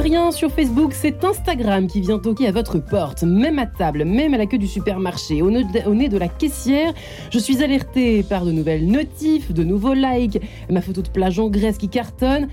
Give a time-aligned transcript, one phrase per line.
[0.00, 4.32] rien sur Facebook, c'est Instagram qui vient toquer à votre porte, même à table, même
[4.32, 6.94] à la queue du supermarché, au nez de la caissière.
[7.30, 11.48] Je suis alertée par de nouvelles notifs, de nouveaux likes, ma photo de plage en
[11.48, 12.48] Grèce qui cartonne.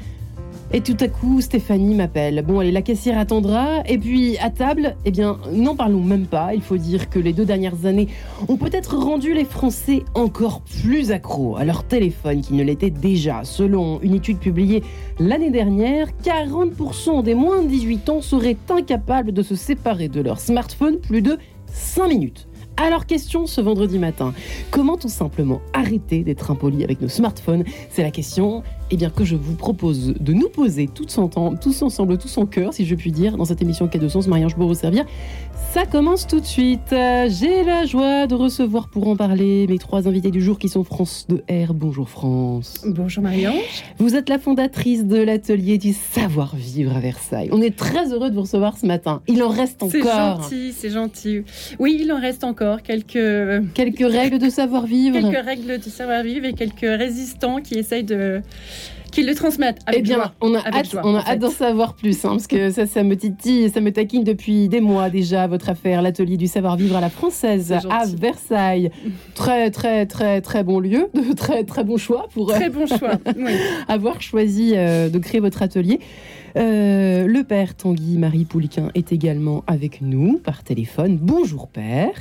[0.73, 2.43] Et tout à coup, Stéphanie m'appelle.
[2.45, 3.83] Bon, allez, la caissière attendra.
[3.87, 6.53] Et puis, à table, eh bien, n'en parlons même pas.
[6.53, 8.09] Il faut dire que les deux dernières années
[8.49, 13.45] ont peut-être rendu les Français encore plus accros à leur téléphone qu'ils ne l'étaient déjà.
[13.45, 14.83] Selon une étude publiée
[15.19, 20.41] l'année dernière, 40% des moins de 18 ans seraient incapables de se séparer de leur
[20.41, 22.46] smartphone plus de 5 minutes.
[22.79, 24.35] Alors question ce vendredi matin,
[24.69, 27.63] comment tout simplement arrêter d'être impoli avec nos smartphones?
[27.89, 28.61] C'est la question
[28.91, 32.85] eh bien, que je vous propose de nous poser tous, ensemble, tous en cœur, si
[32.85, 35.05] je puis dire, dans cette émission Quai de Sens, Marianne vous servir.
[35.77, 36.89] Ça commence tout de suite.
[36.89, 40.83] J'ai la joie de recevoir pour en parler mes trois invités du jour qui sont
[40.83, 41.75] France de R.
[41.75, 42.83] Bonjour France.
[42.83, 43.53] Bonjour Marianne.
[43.99, 47.49] Vous êtes la fondatrice de l'atelier du savoir-vivre à Versailles.
[47.51, 49.21] On est très heureux de vous recevoir ce matin.
[49.27, 49.93] Il en reste encore.
[49.93, 51.43] C'est gentil, c'est gentil.
[51.77, 53.13] Oui, il en reste encore quelques...
[53.75, 55.19] Quelques règles de savoir-vivre.
[55.19, 58.41] Quelques règles de savoir-vivre et quelques résistants qui essayent de
[59.17, 59.79] qu'ils le transmettent.
[59.87, 62.69] Avec eh bien, on a hâte, on a hâte d'en savoir plus, hein, parce que
[62.69, 65.47] ça, ça me titille, ça me taquine depuis des mois déjà.
[65.47, 68.91] Votre affaire, l'atelier du savoir-vivre à la française à Versailles,
[69.33, 73.13] très très très très bon lieu, de très très bon choix pour très bon choix.
[73.87, 75.99] avoir choisi euh, de créer votre atelier.
[76.55, 81.17] Euh, le père Tanguy Marie Pouliquin est également avec nous par téléphone.
[81.19, 82.13] Bonjour père.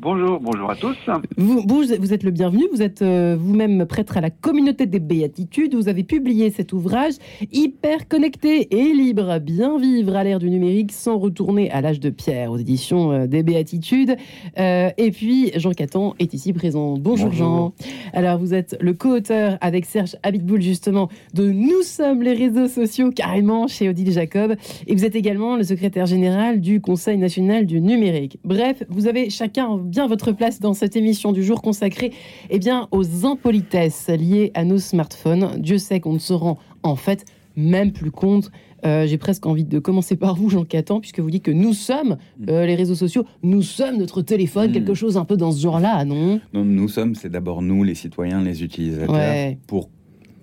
[0.00, 0.96] Bonjour, bonjour à tous.
[1.36, 2.66] Vous, vous, êtes le bienvenu.
[2.72, 5.74] Vous êtes euh, vous-même prêtre à la communauté des béatitudes.
[5.74, 7.14] Vous avez publié cet ouvrage
[7.50, 12.10] hyper connecté et libre, bien vivre à l'ère du numérique sans retourner à l'âge de
[12.10, 14.16] pierre aux éditions euh, des béatitudes.
[14.58, 16.96] Euh, et puis Jean Catan est ici présent.
[16.96, 17.72] Bonjour, Jean.
[18.12, 23.10] Alors vous êtes le co-auteur avec Serge Habitboul justement de Nous sommes les réseaux sociaux
[23.10, 24.54] carrément chez Odile Jacob.
[24.86, 28.38] Et vous êtes également le secrétaire général du Conseil national du numérique.
[28.44, 32.12] Bref, vous avez chacun bien votre place dans cette émission du jour consacrée
[32.50, 35.56] eh bien, aux impolitesses liées à nos smartphones.
[35.58, 37.24] Dieu sait qu'on ne se rend en fait
[37.56, 38.50] même plus compte.
[38.86, 41.72] Euh, j'ai presque envie de commencer par vous, Jean Catan, puisque vous dites que nous
[41.72, 42.16] sommes
[42.48, 44.96] euh, les réseaux sociaux, nous sommes notre téléphone, quelque hmm.
[44.96, 46.40] chose un peu dans ce genre-là, non?
[46.52, 49.56] Non, nous sommes, c'est d'abord nous, les citoyens, les utilisateurs.
[49.66, 49.90] Pour,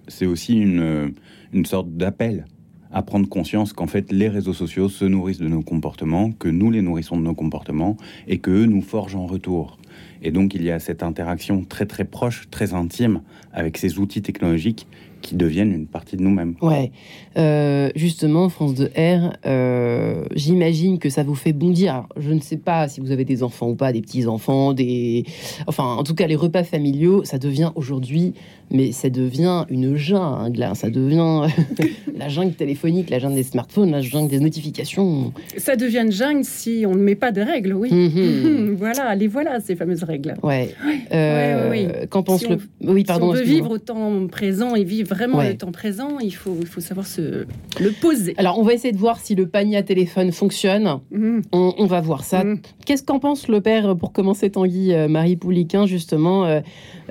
[0.10, 1.14] c'est aussi une,
[1.54, 2.46] une sorte d'appel
[2.92, 6.72] à prendre conscience qu'en fait les réseaux sociaux se nourrissent de nos comportements, que nous
[6.72, 7.98] les nourrissons de nos comportements
[8.28, 9.78] et que eux nous forgent en retour.
[10.22, 13.22] Et donc il y a cette interaction très très proche, très intime
[13.54, 14.88] avec ces outils technologiques
[15.26, 16.54] qui deviennent une partie de nous-mêmes.
[16.62, 16.92] Ouais,
[17.36, 22.08] euh, justement, France de R, euh, j'imagine que ça vous fait bondir.
[22.16, 25.26] je ne sais pas si vous avez des enfants ou pas, des petits enfants, des,
[25.66, 28.36] enfin, en tout cas, les repas familiaux, ça devient aujourd'hui
[28.72, 30.68] mais ça devient une jungle.
[30.76, 31.48] Ça devient
[32.16, 35.34] la jungle téléphonique, la jungle des smartphones, la jungle des notifications.
[35.58, 37.92] Ça devient une jungle si on ne met pas de règles, oui.
[37.92, 38.76] Mhm.
[38.78, 40.36] voilà, les voilà, ces fameuses règles.
[40.44, 40.74] Ouais.
[41.14, 42.58] Euh, Qu'en pense le.
[42.82, 43.34] oui, pardon.
[43.34, 46.58] Si on veut vivre au temps présent et vivre vraiment le temps présent, il faut,
[46.60, 47.46] il faut savoir se
[47.80, 48.34] le poser.
[48.38, 51.00] Alors, on va essayer de voir si le panier à téléphone fonctionne.
[51.12, 51.42] Mhm.
[51.52, 52.44] On, va voir ça.
[52.44, 52.60] Mhm.
[52.86, 56.62] Qu'est-ce qu'en pense le père, pour commencer, Tanguy, euh, Marie Pouliquin, justement, euh,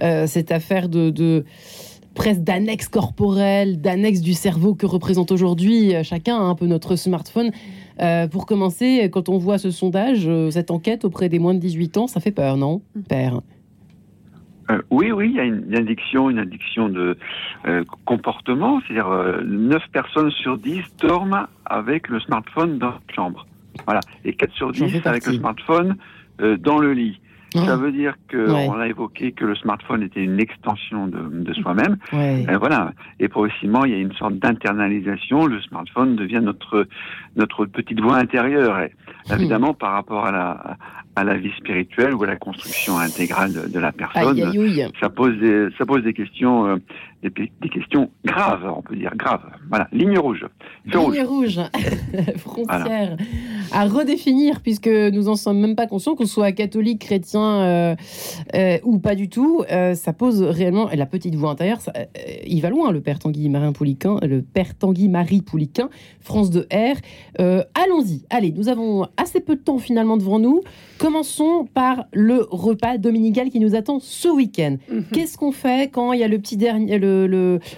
[0.00, 1.44] cette affaire de
[2.15, 7.50] presque d'annexe corporelle, d'annexe du cerveau que représente aujourd'hui euh, chacun, un peu notre smartphone.
[8.00, 11.60] Euh, pour commencer, quand on voit ce sondage, euh, cette enquête auprès des moins de
[11.60, 13.41] 18 ans, ça fait peur, non, Père?
[14.91, 17.19] Oui, oui, il y a une, addiction, une addiction de
[18.06, 23.47] comportement, c'est-à-dire 9 personnes sur 10 dorment avec le smartphone dans la chambre.
[23.84, 25.97] Voilà, et 4 sur 10 avec le smartphone
[26.38, 27.21] dans le lit.
[27.54, 31.53] Ça veut dire que on a évoqué que le smartphone était une extension de, de
[31.54, 31.97] soi-même.
[32.12, 32.92] Euh, voilà.
[33.21, 35.47] Et progressivement, il y a une sorte d'internalisation.
[35.47, 36.86] Le smartphone devient notre
[37.36, 38.80] notre petite voix intérieure.
[38.80, 38.92] Et,
[39.28, 39.34] hmm.
[39.34, 40.77] évidemment, par rapport à la
[41.16, 44.36] à la vie spirituelle ou à la construction intégrale de, la personne,
[45.00, 46.77] ça pose des ça pose des questions euh,
[47.30, 49.44] des, questions graves, on peut dire graves.
[49.68, 50.47] Voilà, ligne rouge.
[50.84, 51.60] Ligne rouge,
[52.36, 53.16] frontière
[53.72, 57.97] à redéfinir, puisque nous en sommes même pas conscients, qu'on soit catholique, chrétien euh,
[58.54, 59.65] euh, ou pas du tout.
[59.71, 61.78] Euh, ça pose réellement, et la petite voix intérieure,
[62.47, 65.88] il va loin, le père Tanguy Marin Pouliquin, le père Tanguy Marie Pouliquin,
[66.21, 66.97] France de R.
[67.74, 68.24] Allons-y.
[68.30, 70.62] Allez, nous avons assez peu de temps finalement devant nous.
[70.98, 74.76] Commençons par le repas dominical qui nous attend ce week-end.
[74.91, 75.04] Mhm.
[75.12, 77.14] Qu'est-ce qu'on fait quand il y a le petit dernier, le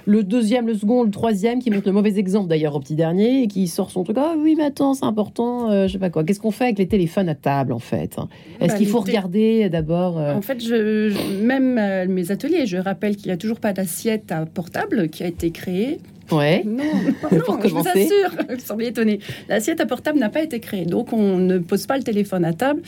[0.07, 3.43] le, deuxième, le second, le troisième qui montre le mauvais exemple d'ailleurs au petit dernier
[3.43, 4.17] et qui sort son truc.
[4.19, 6.25] Ah oui, mais attends, c'est important, euh, je sais pas quoi.
[6.25, 8.17] Qu'est-ce qu'on fait avec les téléphones à table en fait
[8.61, 11.13] Est-ce bah, qu'il faut regarder ateliers d'abord En fait, je,
[11.43, 15.27] même mes ateliers, je rappelle qu'il n'y a toujours pas d'assiette à portable qui a
[15.27, 15.99] été créée.
[16.31, 16.63] Ouais.
[16.65, 16.85] Non,
[17.45, 19.21] pour je vous assure, vous semblez étonné.
[19.49, 22.53] L'assiette à portable n'a pas été créée, donc on ne pose pas le téléphone à
[22.53, 22.83] table.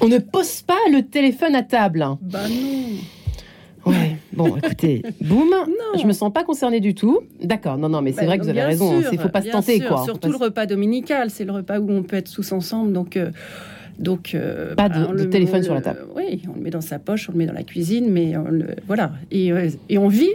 [0.00, 2.06] On ne pose pas le téléphone à table.
[2.22, 3.90] Bah non.
[3.92, 5.50] Ouais, bon, écoutez, boum,
[6.00, 7.20] je me sens pas concernée du tout.
[7.42, 9.50] D'accord, non, non, mais c'est bah, vrai que vous avez raison, il faut pas se
[9.50, 10.04] tenter, quoi.
[10.04, 13.16] Surtout le repas dominical, c'est le repas où on peut être tous ensemble, donc.
[13.16, 13.30] Euh,
[13.98, 16.06] donc, euh, pas de, bah, téléphone sur la table.
[16.16, 18.32] oui, on le met dans sa poche, on le met dans la cuisine, mais
[18.86, 19.12] voilà.
[19.30, 20.32] Et, euh, et, on vit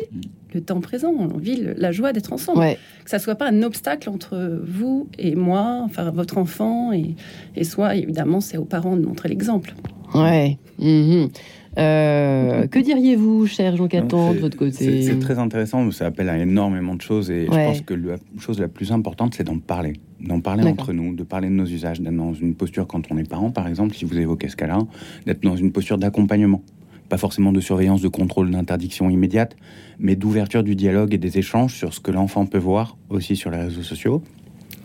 [0.54, 2.64] le temps présent, on vit la joie d'être ensemble.
[3.04, 7.16] Que ça soit pas un obstacle entre vous et moi, enfin votre enfant et,
[7.56, 7.96] et soi.
[7.96, 9.74] Évidemment, c'est aux parents de montrer l'exemple.
[10.14, 10.58] Ouais.
[10.80, 11.30] Mhm.
[11.78, 16.38] Euh, que diriez-vous, cher Jean Catan, de votre côté C'est très intéressant, ça appelle à
[16.38, 19.94] énormément de choses et je pense que la chose la plus importante, c'est d'en parler.
[20.20, 23.18] D'en parler entre nous, de parler de nos usages, d'être dans une posture quand on
[23.18, 24.80] est parent, par exemple, si vous évoquez ce cas-là,
[25.28, 26.64] d'être dans une posture d'accompagnement.
[27.10, 29.56] Pas forcément de surveillance, de contrôle, d'interdiction immédiate,
[30.00, 33.52] mais d'ouverture du dialogue et des échanges sur ce que l'enfant peut voir aussi sur
[33.52, 34.24] les réseaux sociaux.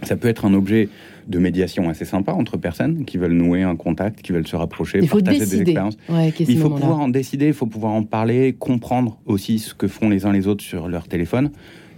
[0.03, 0.89] Ça peut être un objet
[1.29, 5.01] de médiation assez sympa entre personnes qui veulent nouer un contact, qui veulent se rapprocher,
[5.07, 5.97] partager des expériences.
[6.39, 10.09] il faut pouvoir en décider, il faut pouvoir en parler, comprendre aussi ce que font
[10.09, 11.51] les uns les autres sur leur téléphone.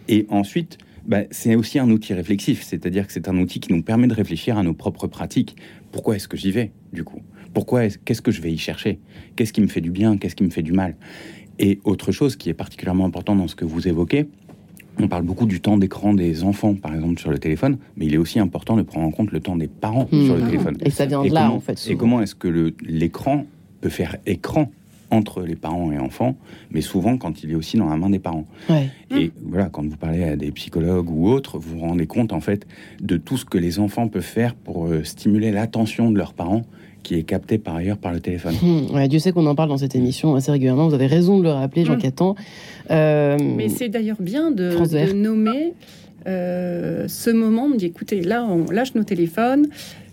[0.09, 3.83] Et ensuite, bah, c'est aussi un outil réflexif, c'est-à-dire que c'est un outil qui nous
[3.83, 5.57] permet de réfléchir à nos propres pratiques.
[5.93, 7.21] Pourquoi est-ce que j'y vais, du coup?
[7.53, 8.99] Pourquoi Qu'est-ce que je vais y chercher?
[9.37, 10.17] Qu'est-ce qui me fait du bien?
[10.17, 10.97] Qu'est-ce qui me fait du mal?
[11.59, 14.27] Et autre chose qui est particulièrement important dans ce que vous évoquez,
[15.01, 18.15] on parle beaucoup du temps d'écran des enfants, par exemple, sur le téléphone, mais il
[18.15, 20.25] est aussi important de prendre en compte le temps des parents mmh.
[20.25, 20.77] sur le téléphone.
[20.85, 21.85] Et ça vient de là, en fait.
[21.89, 23.47] Et comment est-ce que l'écran
[23.81, 24.71] peut faire écran
[25.11, 26.37] entre les parents et enfants,
[26.71, 28.47] mais souvent quand il est aussi dans la main des parents.
[29.17, 32.41] Et voilà, quand vous parlez à des psychologues ou autres, vous vous rendez compte en
[32.41, 32.67] fait
[33.01, 36.63] de tout ce que les enfants peuvent faire pour euh, stimuler l'attention de leurs parents
[37.05, 38.55] qui est capté par ailleurs par le téléphone.
[38.61, 40.89] Mmh, Dieu sait qu'on en parle dans cette émission assez régulièrement.
[40.89, 42.35] Vous avez raison de le rappeler, Jean mmh.
[42.91, 45.75] Euh, Mais c'est d'ailleurs bien de, nommer
[46.27, 47.65] euh, ce moment.
[47.65, 49.69] On me dit écoutez, là, on lâche nos téléphones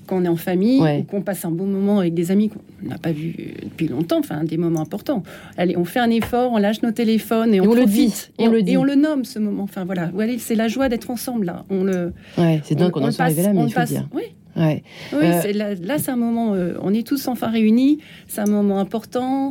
[0.07, 2.59] quand on est en famille, ou qu'on passe un bon moment avec des amis qu'on
[2.83, 3.33] n'a pas vus
[3.63, 5.23] depuis longtemps, enfin des moments importants.
[5.57, 8.51] Allez, on fait un effort, on lâche nos téléphones et, on, le dit, et on,
[8.51, 9.63] le dit, et on le nomme ce moment.
[9.63, 11.65] Enfin voilà, c'est la joie d'être ensemble là.
[11.69, 12.11] On le.
[12.37, 14.09] Ouais, c'est dingue qu'on en soit arrivé là, mais il faut dire.
[14.13, 14.23] Oui,
[14.55, 14.81] oui,
[15.13, 19.49] euh, là, c'est un moment, euh, on est tous enfin réunis, c'est un moment important,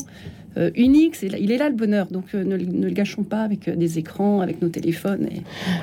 [0.57, 4.41] euh, unique, il est là le bonheur, donc ne, le gâchons pas avec des écrans,
[4.41, 5.29] avec nos téléphones.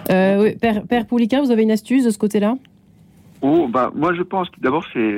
[0.09, 0.55] Et...
[0.55, 2.55] Père, Père Pouliquin, vous avez une astuce de ce côté-là?
[3.41, 5.15] Oh, bah, moi je pense que d'abord c'est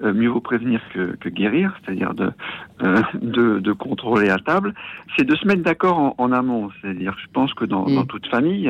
[0.00, 2.32] mieux vaut prévenir que, guérir, c'est-à-dire de,
[3.60, 4.74] de, contrôler à table,
[5.16, 6.70] c'est de se mettre d'accord en, amont.
[6.80, 8.06] C'est-à-dire, je pense que dans, mm.
[8.08, 8.68] toute famille,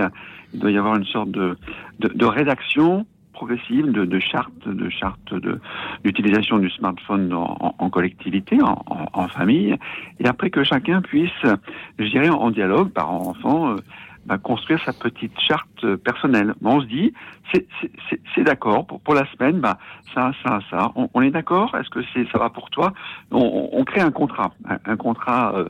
[0.53, 1.57] il doit y avoir une sorte de,
[2.01, 3.07] de rédaction
[3.43, 5.61] progressive de, de charte, de charte de
[6.05, 9.77] d'utilisation du smartphone en, collectivité, en, famille,
[10.21, 11.43] et après que chacun puisse,
[11.99, 13.77] je dirais, en, dialogue, par enfant, euh,
[14.27, 16.55] bah, construire sa petite charte personnelle.
[16.63, 17.13] on se dit,
[17.53, 19.79] c'est d'accord pour, pour la semaine, bah
[20.15, 20.93] ça, ça, ça.
[20.95, 21.75] On, est d'accord?
[21.77, 22.93] Est-ce que c'est ça va pour toi?
[23.33, 24.53] On, crée un contrat,
[24.87, 25.69] un, contrat euh,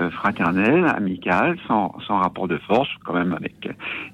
[0.00, 3.54] euh, fraternel, amical, sans, sans rapport de force, quand même avec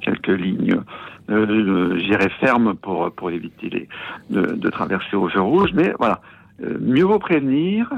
[0.03, 0.81] quelques lignes
[1.29, 3.89] j'irai ferme pour, pour éviter les,
[4.31, 5.71] de, de traverser au feu rouge.
[5.75, 6.21] Mais voilà,
[6.65, 7.93] euh, mieux vaut prévenir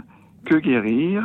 [0.44, 1.22] que guérir.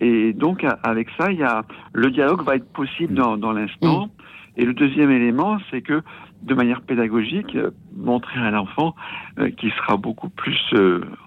[0.00, 4.08] Et donc, avec ça, il y a, le dialogue va être possible dans, dans l'instant.
[4.56, 6.02] Et le deuxième élément, c'est que
[6.42, 8.94] de manière pédagogique, euh, montrer à l'enfant
[9.38, 10.58] euh, qu'il sera beaucoup plus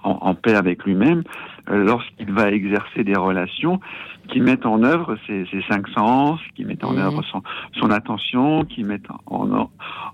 [0.04, 1.24] en, en, paix avec lui-même
[1.68, 3.80] lorsqu'il va exercer des relations
[4.28, 7.00] qui mettent en œuvre ses, ses cinq sens, qui mettent en mmh.
[7.00, 7.42] œuvre son,
[7.74, 9.70] son, attention, qui mettent en,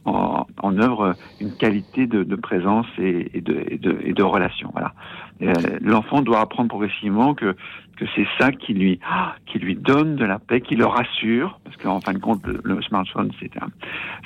[0.05, 4.23] en, en, œuvre une qualité de, de présence et, et, de, et, de, et, de,
[4.23, 4.69] relation.
[4.73, 4.93] Voilà.
[5.41, 7.55] Euh, l'enfant doit apprendre progressivement que,
[7.97, 8.99] que c'est ça qui lui,
[9.45, 12.81] qui lui donne de la paix, qui le rassure, parce qu'en fin de compte, le,
[12.81, 13.67] smartphone, c'est un,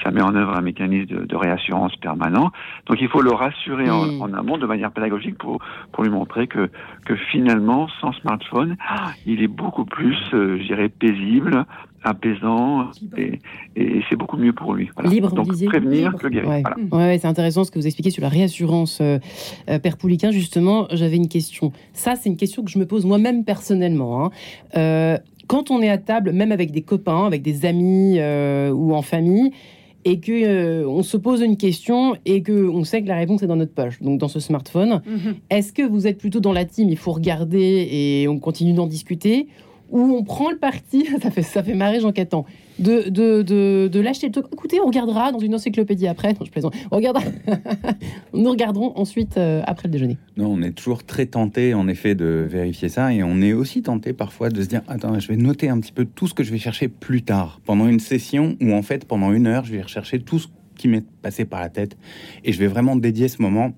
[0.04, 2.52] ça met en œuvre un mécanisme de, de réassurance permanent.
[2.88, 4.22] Donc il faut le rassurer en, mmh.
[4.22, 5.60] en, amont de manière pédagogique pour,
[5.92, 6.70] pour lui montrer que,
[7.06, 8.78] que finalement, sans smartphone,
[9.26, 11.66] il est beaucoup plus, euh, je dirais, paisible,
[12.06, 13.40] apaisant et,
[14.10, 14.90] c'est beaucoup mieux pour lui.
[15.04, 16.64] Libre, Donc, prévenir que guérir.
[16.92, 17.18] Ouais.
[17.20, 19.00] c'est intéressant ce que vous expliquez sur la réassurance.
[19.02, 19.20] Euh,
[19.70, 21.72] euh, Père Pouliquin, justement, j'avais une question.
[21.94, 24.26] Ça, c'est une question que je me pose moi-même personnellement.
[24.26, 25.18] Hein.
[25.48, 28.20] quand on est à table, même avec des copains, avec des amis
[28.72, 29.52] ou en famille,
[30.06, 33.42] et que euh, on se pose une question et que on sait que la réponse
[33.42, 35.02] est dans notre poche, donc dans ce smartphone.
[35.06, 35.36] Mhm.
[35.50, 38.86] Est-ce que vous êtes plutôt dans la team, il faut regarder et on continue d'en
[38.86, 39.48] discuter,
[39.90, 42.46] où on prend le parti, ça fait, ça fait marrer Jean Catan,
[42.80, 44.46] de, de, de, de le truc.
[44.52, 46.34] Écoutez, on regardera dans une encyclopédie après.
[46.34, 46.76] Non, je plaisante.
[46.92, 47.24] On regardera.
[48.34, 50.18] Nous regarderons ensuite euh, après le déjeuner.
[50.38, 53.14] Non, on est toujours très tenté, en effet, de vérifier ça.
[53.14, 55.92] Et on est aussi tenté parfois de se dire Attends, je vais noter un petit
[55.92, 59.06] peu tout ce que je vais chercher plus tard, pendant une session où, en fait,
[59.06, 61.98] pendant une heure, je vais rechercher tout ce qui m'est passé par la tête.
[62.44, 63.72] Et je vais vraiment dédier ce moment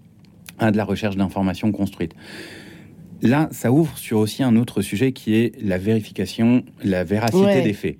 [0.60, 2.16] à de la recherche d'informations construites.
[3.22, 7.74] Là, ça ouvre sur aussi un autre sujet qui est la vérification, la véracité des
[7.74, 7.98] faits.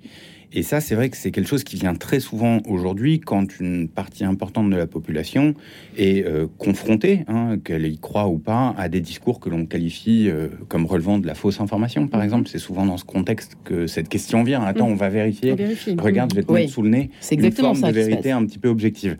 [0.52, 3.86] Et ça, c'est vrai que c'est quelque chose qui vient très souvent aujourd'hui quand une
[3.86, 5.54] partie importante de la population
[5.98, 10.30] est euh, confrontée, hein, qu'elle y croit ou pas, à des discours que l'on qualifie
[10.30, 12.24] euh, comme relevant de la fausse information, par mhm.
[12.24, 12.48] exemple.
[12.48, 14.62] C'est souvent dans ce contexte que cette question vient.
[14.62, 14.92] Attends, mhm.
[14.92, 15.54] on va vérifier.
[15.98, 18.68] Regarde, je vais te mettre sous le nez une forme de vérité un petit peu
[18.68, 19.18] objective.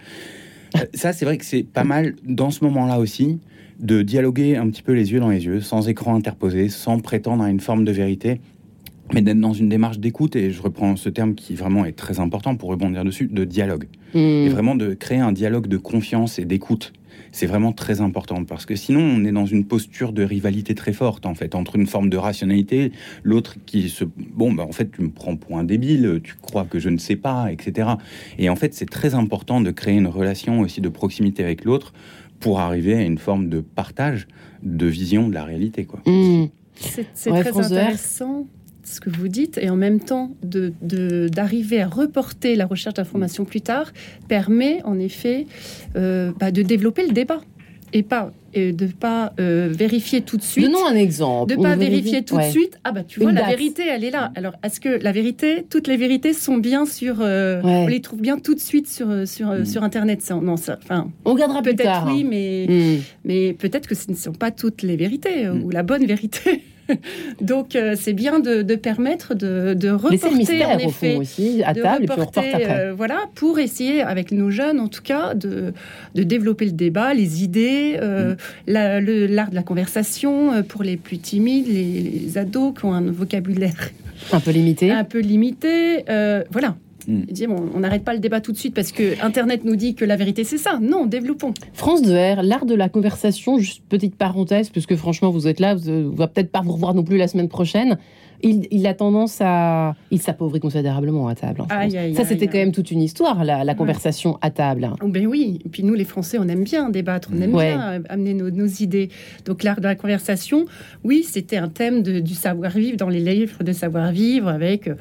[0.76, 3.38] Euh, ça, c'est vrai que c'est pas mal dans ce moment-là aussi
[3.78, 7.44] de dialoguer un petit peu les yeux dans les yeux, sans écran interposé, sans prétendre
[7.44, 8.40] à une forme de vérité,
[9.14, 12.20] mais d'être dans une démarche d'écoute, et je reprends ce terme qui vraiment est très
[12.20, 13.86] important pour rebondir dessus, de dialogue.
[14.14, 14.18] Hmm.
[14.18, 16.92] Et vraiment de créer un dialogue de confiance et d'écoute.
[17.30, 20.92] C'est vraiment très important parce que sinon on est dans une posture de rivalité très
[20.92, 22.92] forte en fait entre une forme de rationalité,
[23.22, 26.64] l'autre qui se bon bah en fait tu me prends pour un débile, tu crois
[26.64, 27.90] que je ne sais pas, etc.
[28.38, 31.92] Et en fait c'est très important de créer une relation aussi de proximité avec l'autre
[32.40, 34.28] pour arriver à une forme de partage
[34.62, 35.84] de vision de la réalité.
[35.84, 36.00] Quoi.
[36.06, 36.46] Mmh.
[37.14, 38.46] C'est très intéressant
[38.84, 43.44] ce que vous dites, et en même temps d'arriver de, à reporter la recherche d'informations
[43.44, 43.92] plus tard
[44.28, 45.46] permet en effet
[45.96, 47.40] euh, bah, de développer le débat
[47.92, 50.64] et pas et de pas euh, vérifier tout de suite.
[50.64, 51.54] Donnons un exemple.
[51.54, 52.78] De pas vérifier tout de suite.
[52.84, 54.32] Ah bah tu vois la vérité, elle est là.
[54.34, 58.20] Alors est-ce que la vérité, toutes les vérités sont bien sur, euh, on les trouve
[58.20, 59.64] bien tout de suite sur euh, sur mm.
[59.66, 60.22] sur internet?
[60.22, 61.10] Ça, non, ça, enfin.
[61.24, 62.28] On regardera peut-être oui, hein.
[62.28, 63.02] mais mm.
[63.24, 65.62] mais peut-être que ce ne sont pas toutes les vérités mm.
[65.62, 66.62] ou la bonne vérité.
[67.40, 72.06] Donc euh, c'est bien de, permettre de, de reporter mystère, en effet, aussi à table
[72.38, 75.72] euh, voilà, pour essayer avec nos jeunes en tout cas de,
[76.14, 78.34] de développer le débat, les idées, euh,
[78.66, 78.72] mm.
[79.34, 83.90] l'art de la conversation pour les plus timides, les, ados qui ont un vocabulaire
[84.32, 86.04] un peu limité, un peu limité,
[86.50, 86.76] voilà.
[87.08, 87.24] Mm.
[87.74, 90.16] on n'arrête pas le débat tout de suite parce que Internet nous dit que la
[90.16, 90.78] vérité c'est ça.
[90.80, 91.54] Non, développons.
[91.72, 95.74] France de R, l'art de la conversation, juste petite parenthèse, puisque franchement vous êtes là,
[95.74, 97.96] vous, va peut-être pas vous revoir non plus la semaine prochaine.
[98.40, 99.96] Il, a tendance à.
[100.12, 101.64] Il s'appauvrit considérablement à table.
[102.14, 104.90] ça, c'était quand même toute une histoire, la, conversation à table.
[105.02, 105.58] Oh, ben oui.
[105.64, 109.08] Et puis nous, les Français, on aime bien débattre, on aime bien amener nos, idées.
[109.44, 110.66] Donc l'art de la conversation,
[111.02, 114.86] oui, c'était un thème du savoir-vivre dans les livres de savoir-vivre avec.
[114.86, 114.94] Euh,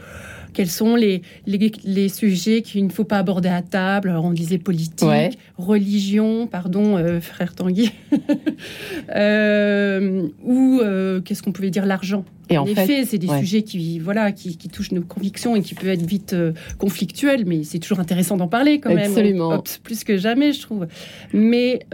[0.57, 4.09] quels sont les, les, sujets qu'il ne faut pas aborder à table.
[4.09, 7.91] Alors, on disait politique, religion, pardon, euh, frère Tanguy,
[9.15, 12.25] euh, ou euh, qu'est-ce qu'on pouvait dire, l'argent.
[12.49, 15.89] Et en, effet, c'est des sujets qui, voilà, qui, touchent nos convictions et qui peuvent
[15.89, 16.35] être vite
[16.79, 19.11] conflictuels, mais c'est toujours intéressant d'en parler quand même.
[19.11, 19.63] Absolument.
[19.83, 20.87] plus que jamais, je trouve.
[21.33, 21.85] Mais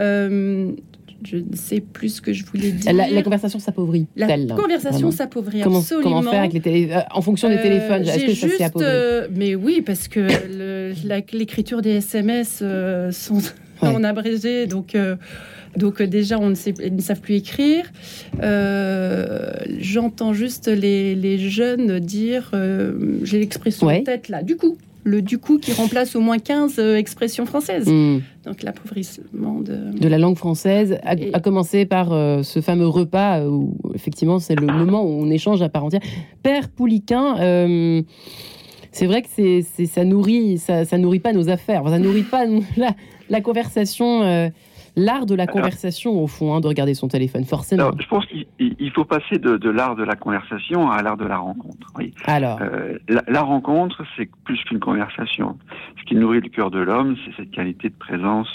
[1.26, 2.92] je ne sais plus ce que je voulais dire.
[2.92, 4.06] La, conversation s'appauvrit.
[4.16, 6.20] La conversation s'appauvrit absolument.
[6.20, 6.88] Comment faire avec les télé...
[6.92, 10.26] Euh, en fonction des euh, téléphones Est-ce que ça s'est euh, Mais oui, parce que
[11.32, 12.62] l'écriture des SMS
[13.10, 13.40] sont
[13.80, 14.96] en abrégé, donc.
[15.76, 17.90] Donc déjà, on ne sait, ils ne savent plus écrire.
[19.80, 22.52] J'entends juste les, les, jeunes dire,
[23.22, 26.78] j'ai l'expression en tête là, du coup le du coup qui remplace au moins 15
[26.78, 27.88] euh, expressions françaises.
[27.88, 28.20] Hmm.
[28.44, 29.96] Donc l'appauvrissement de...
[29.98, 30.08] de...
[30.08, 34.66] la langue française a, commencé par euh, ce fameux repas euh, où effectivement c'est le
[34.66, 36.00] moment où on échange à part entière.
[36.42, 37.36] Père Pouliquin,
[38.92, 42.44] c'est vrai que c'est, ça nourrit ça, ça, nourrit pas nos affaires, ça nourrit pas
[42.76, 42.94] la,
[43.28, 44.50] la conversation
[44.96, 47.90] l'art de la conversation, au fond, hein, de regarder son téléphone, forcément.
[47.98, 51.92] je pense qu'il faut passer de, l'art de la conversation à l'art de la rencontre.
[52.26, 55.56] Alors euh, la, rencontre, c'est plus qu'une conversation.
[55.98, 58.48] Ce qui nourrit le cœur de l'homme, c'est cette qualité de présence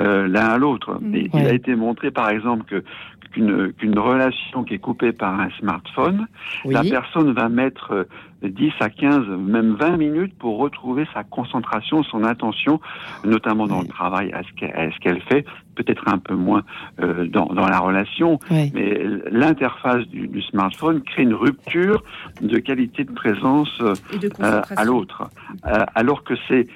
[0.00, 0.98] euh, l'un à l'autre.
[1.00, 1.16] Mm.
[1.34, 2.84] Il a été montré, par exemple, que
[3.34, 6.26] qu'une relation qui est coupée par un smartphone,
[6.64, 8.06] la personne va mettre
[8.42, 12.80] 10 à 15, même 20 minutes pour retrouver sa concentration, son attention,
[13.24, 16.62] notamment dans le travail, à ce qu'elle fait, peut-être un peu moins
[17.00, 22.02] euh, dans, dans, la relation, mais l'interface du, du, smartphone crée une rupture
[22.40, 25.28] de qualité de présence euh, à l'autre,
[25.66, 26.66] euh, alors que c'est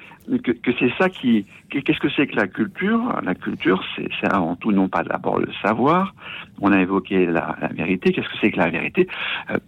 [0.43, 3.19] que, que c'est ça qui qu'est-ce que c'est que la culture?
[3.23, 6.13] La culture, c'est avant tout non pas d'abord le savoir.
[6.61, 8.11] On a évoqué la, la vérité.
[8.11, 9.07] Qu'est-ce que c'est que la vérité?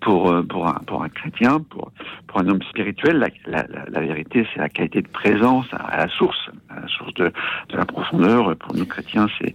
[0.02, 1.92] Pour pour un pour un chrétien, pour
[2.28, 6.08] pour un homme spirituel, la, la, la, vérité, c'est la qualité de présence à, la
[6.08, 7.32] source, à la source de,
[7.70, 8.56] de la profondeur.
[8.58, 9.54] Pour nous chrétiens, c'est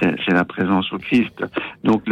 [0.00, 1.44] c'est la présence au Christ.
[1.84, 2.04] Donc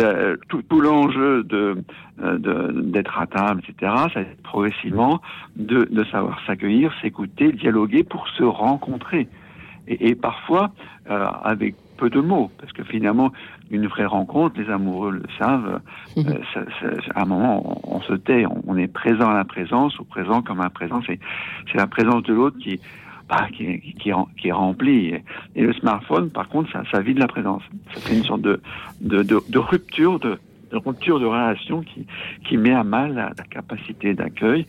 [0.48, 1.76] tout, tout l'enjeu de
[2.18, 5.20] d'être à table, etc., ça progressivement
[5.56, 9.28] de, de savoir s'accueillir, s'écouter, dialoguer pour se rencontrer.
[9.88, 10.70] Et, et parfois,
[11.10, 13.32] euh, avec peu de mots, parce que finalement,
[13.70, 15.80] une vraie rencontre, les amoureux le savent,
[16.16, 16.24] mhm.
[16.28, 20.42] euh, à un moment, on, se tait, on, est présent à la présence, ou présent
[20.42, 21.18] comme un présent, c'est
[21.74, 22.80] la présence de l'autre qui,
[23.28, 25.14] bah, qui, qui, qui, est remplie.
[25.54, 27.62] Et, le smartphone, par contre, ça, ça vide la présence.
[27.94, 28.60] Ça fait une sorte de,
[29.00, 30.38] de, de, de rupture de,
[30.74, 32.06] de rupture de relation qui,
[32.46, 34.66] qui met à mal la, capacité d'accueil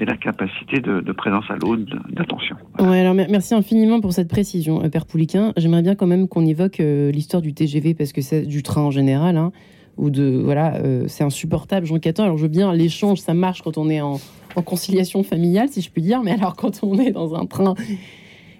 [0.00, 2.56] et la capacité de, présence à l'autre, d'attention.
[2.78, 5.52] Ouais, alors merci infiniment pour cette précision, euh, Père Pouliquin.
[5.56, 8.82] J'aimerais bien quand même qu'on évoque euh, l'histoire du TGV, parce que c'est du train
[8.82, 9.50] en général, hein,
[9.96, 11.86] ou de voilà, euh, c'est insupportable.
[11.86, 14.20] Jean 14, alors je veux bien l'échange, ça marche quand on est en,
[14.54, 17.74] en conciliation familiale, si je puis dire, mais alors quand on est dans un train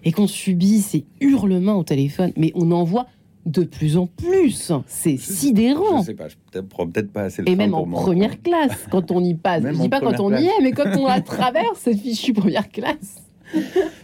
[0.05, 3.07] et qu'on subit ces hurlements au téléphone, mais on en voit
[3.49, 4.73] de plus en plus.
[4.87, 6.01] C'est sidérant.
[6.01, 9.23] Je sais pas, je peut-être pas assez le Et même en première classe, quand on
[9.23, 9.63] y passe.
[9.65, 12.71] je dis pas quand on y est, mais quand on la traverse, cette fichue première
[12.71, 13.23] classe.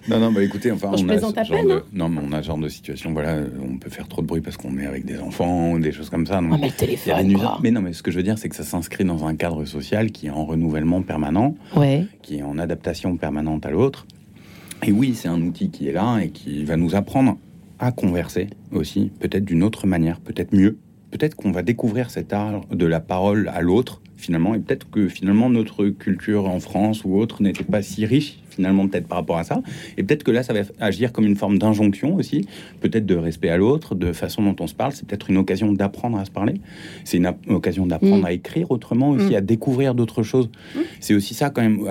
[0.09, 1.83] non, non, bah écoutez, enfin, on, a ce genre de, hein.
[1.93, 3.13] non, mais on a ce genre de situation.
[3.13, 6.09] Voilà, on peut faire trop de bruit parce qu'on est avec des enfants des choses
[6.09, 6.41] comme ça.
[6.41, 7.37] Donc, ah, mais le téléphone.
[7.63, 9.67] Mais non, mais ce que je veux dire, c'est que ça s'inscrit dans un cadre
[9.67, 12.07] social qui est en renouvellement permanent, ouais.
[12.23, 14.07] qui est en adaptation permanente à l'autre.
[14.83, 17.37] Et oui, c'est un outil qui est là et qui va nous apprendre
[17.79, 20.79] à converser aussi, peut-être d'une autre manière, peut-être mieux.
[21.11, 25.09] Peut-être qu'on va découvrir cet art de la parole à l'autre, finalement, et peut-être que
[25.09, 29.39] finalement notre culture en France ou autre n'était pas si riche, finalement, peut-être par rapport
[29.39, 29.63] à ça.
[29.97, 32.47] Et peut-être que là, ça va agir comme une forme d'injonction aussi,
[32.81, 34.93] peut-être de respect à l'autre, de façon dont on se parle.
[34.93, 36.55] C'est peut-être une occasion d'apprendre à se parler.
[37.05, 38.27] C'est une occasion d'apprendre mm.
[38.27, 39.37] à écrire autrement aussi, mm.
[39.37, 40.49] à découvrir d'autres choses.
[40.75, 40.81] Mm.
[41.01, 41.87] C'est aussi ça, quand même,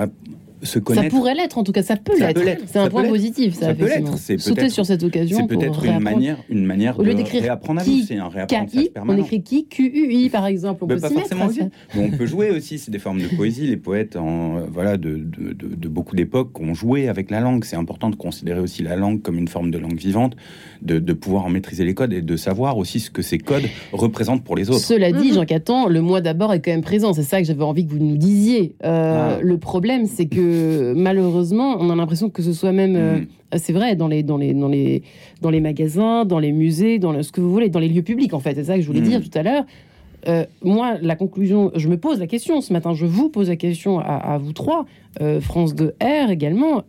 [0.63, 0.79] ça
[1.09, 2.41] pourrait l'être, en tout cas, ça peut l'être.
[2.67, 3.73] C'est un point positif, ça.
[3.73, 4.17] peut l'être.
[4.39, 5.37] Sauter sur cette occasion.
[5.39, 7.83] C'est peut-être une manière, une manière de réapprendre à.
[7.83, 9.21] C'est un réapprentissage permanent.
[9.21, 10.83] On écrit qui Q-U-I, par exemple.
[10.83, 12.77] On peut pas forcément mettre, On peut jouer aussi.
[12.79, 13.67] C'est des formes de poésie.
[13.67, 17.63] Les poètes, en, voilà, de, de, de, beaucoup d'époques, ont joué avec la langue.
[17.65, 20.35] C'est important de considérer aussi la langue comme une forme de langue vivante,
[20.81, 23.65] de, de pouvoir en maîtriser les codes et de savoir aussi ce que ces codes
[23.91, 24.79] représentent pour les autres.
[24.79, 25.33] Cela dit, mm-hmm.
[25.35, 27.13] Jean Catan, le moi d'abord est quand même présent.
[27.13, 28.75] C'est ça que j'avais envie que vous nous disiez.
[28.83, 29.39] Euh, ah.
[29.41, 30.52] Le problème, c'est que
[30.95, 33.57] malheureusement, on a l'impression que ce soit même, euh, mm.
[33.57, 35.03] c'est vrai, dans les, dans, les, dans, les,
[35.41, 38.33] dans les magasins, dans les musées, dans ce que vous voulez, dans les lieux publics,
[38.33, 38.55] en fait.
[38.55, 39.07] C'est ça que je voulais mm.
[39.07, 39.65] dire tout à l'heure.
[40.27, 43.57] Euh, moi, la conclusion, je me pose la question ce matin, je vous pose la
[43.57, 44.85] question à, vous trois,
[45.21, 46.83] euh, France de R également.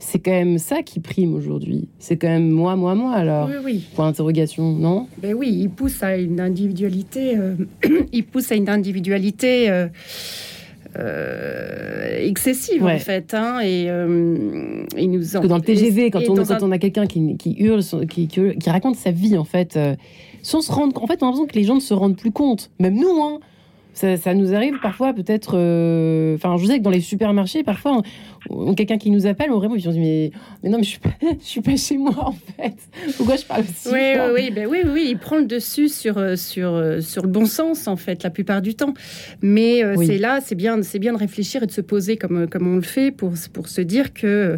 [0.00, 1.88] c'est quand même ça qui prime aujourd'hui.
[1.98, 3.48] C'est quand même moi, moi, moi, alors.
[3.48, 3.84] Oui, oui.
[3.96, 5.08] Point d'interrogation, non?
[5.20, 7.36] Ben oui, il pousse à une individualité.
[8.12, 9.88] il pousse à une individualité
[10.98, 13.34] euh, excessive en fait.
[13.34, 15.40] Hein, et euh, il nous en...
[15.40, 18.96] dans le TGV, quand, on, quand on, a quelqu'un qui, qui, hurle, qui, qui, raconte
[18.96, 19.94] sa vie en fait, euh,
[20.42, 22.32] sans se rendre, en fait, on a l'impression que les gens ne se rendent plus
[22.32, 23.22] compte, même nous.
[23.22, 23.38] Hein,
[23.94, 25.52] ça, nous arrive parfois peut-être.
[25.54, 28.02] Euh, enfin, je vous sais que dans les supermarchés, parfois,
[28.76, 30.30] quelqu'un qui nous appelle, on vraiment, ils se dit mais,
[30.62, 32.76] mais non, mais je suis pas, je suis pas chez moi en fait.
[33.16, 36.18] Pourquoi je parle aussi oui, oui, oui, ben oui, oui, il prend le dessus sur
[36.18, 38.94] euh, sur euh, sur le bon sens en fait, la plupart du temps.
[39.42, 42.66] Mais c'est là, c'est bien, c'est bien de réfléchir et de se poser comme comme
[42.66, 44.56] on le fait pour pour se dire que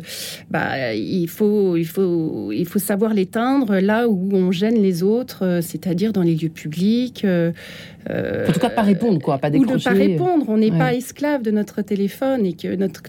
[0.51, 5.61] bah il faut il faut il faut savoir l'éteindre là où on gêne les autres,
[5.62, 7.25] c'est-à-dire dans les lieux publics.
[7.25, 9.75] en tout cas, pas répondre quoi, pas décrocher.
[9.75, 10.45] Ou de pas répondre.
[10.49, 13.03] On n'est pas esclave de notre téléphone et que notre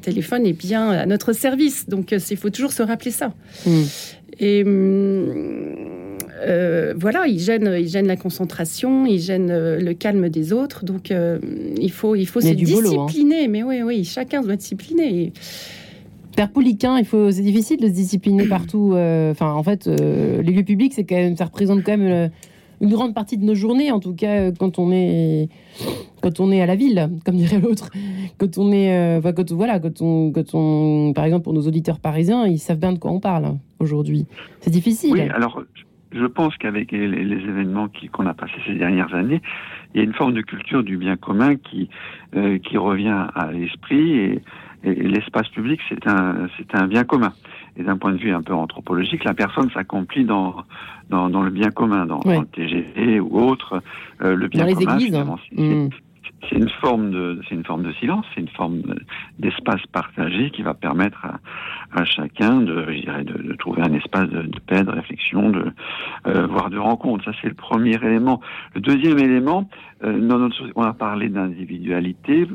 [0.00, 1.88] téléphone est bien à notre service.
[1.88, 3.32] Donc, euh, il faut toujours se rappeler ça.
[3.66, 3.82] Hmm.
[4.40, 10.28] Et hum, euh, voilà, il gêne, il gêne la concentration, il gêne euh, le calme
[10.28, 10.84] des autres.
[10.84, 12.54] Donc, il faut, il faut se hein.
[12.54, 13.48] discipliner.
[13.48, 15.32] Mais oui, oui, chacun doit discipliner.
[16.36, 18.92] Père Pouliquin, il faut, c'est difficile de se discipliner partout.
[18.94, 22.30] Enfin, en fait, les lieux publics, c'est quand même, ça représente quand même
[22.80, 25.48] une grande partie de nos journées, en tout cas euh, quand on est
[26.22, 27.90] quand on est à la ville, comme dirait l'autre,
[28.38, 32.00] quand on est, euh, quand, voilà, quand on, quand on, par exemple pour nos auditeurs
[32.00, 34.26] parisiens, ils savent bien de quoi on parle aujourd'hui.
[34.60, 35.12] C'est difficile.
[35.12, 35.62] Oui, alors
[36.12, 39.42] je pense qu'avec les, événements qu'on a passés ces dernières années,
[39.94, 41.88] il y a une forme de culture du bien commun qui
[42.36, 44.42] euh, qui revient à l'esprit et,
[44.84, 47.32] et l'espace public c'est un c'est un bien commun
[47.78, 50.56] et d'un point de vue un peu anthropologique, la personne s'accomplit dans,
[51.10, 53.80] dans, dans, le bien commun, dans, le TGV ou autre.
[54.22, 55.24] Euh, le bien dans les églises.
[55.52, 55.88] Hmm.
[56.48, 58.82] C'est une forme de, c'est une forme de silence, c'est une forme
[59.38, 61.40] d'espace partagé qui va permettre à,
[62.00, 65.50] à chacun de, je dirais, de, de, trouver un espace de, de paix, de réflexion,
[65.50, 65.72] de
[66.26, 67.24] euh, voire de rencontre.
[67.24, 68.40] Ça, c'est le premier élément.
[68.74, 69.68] Le deuxième élément,
[70.04, 72.46] euh, dans notre, on a parlé d'individualité.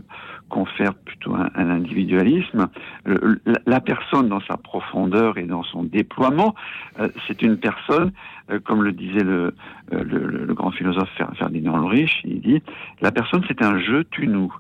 [0.50, 2.68] Confère plutôt un, individualisme.
[3.66, 6.56] la, personne dans sa profondeur et dans son déploiement,
[7.00, 8.12] euh, c'est une personne,
[8.52, 9.54] euh, comme le disait le,
[9.92, 12.62] le, grand philosophe Ferdinand Ulrich, il dit,
[13.02, 14.54] la personne c'est un jeu tu-nous.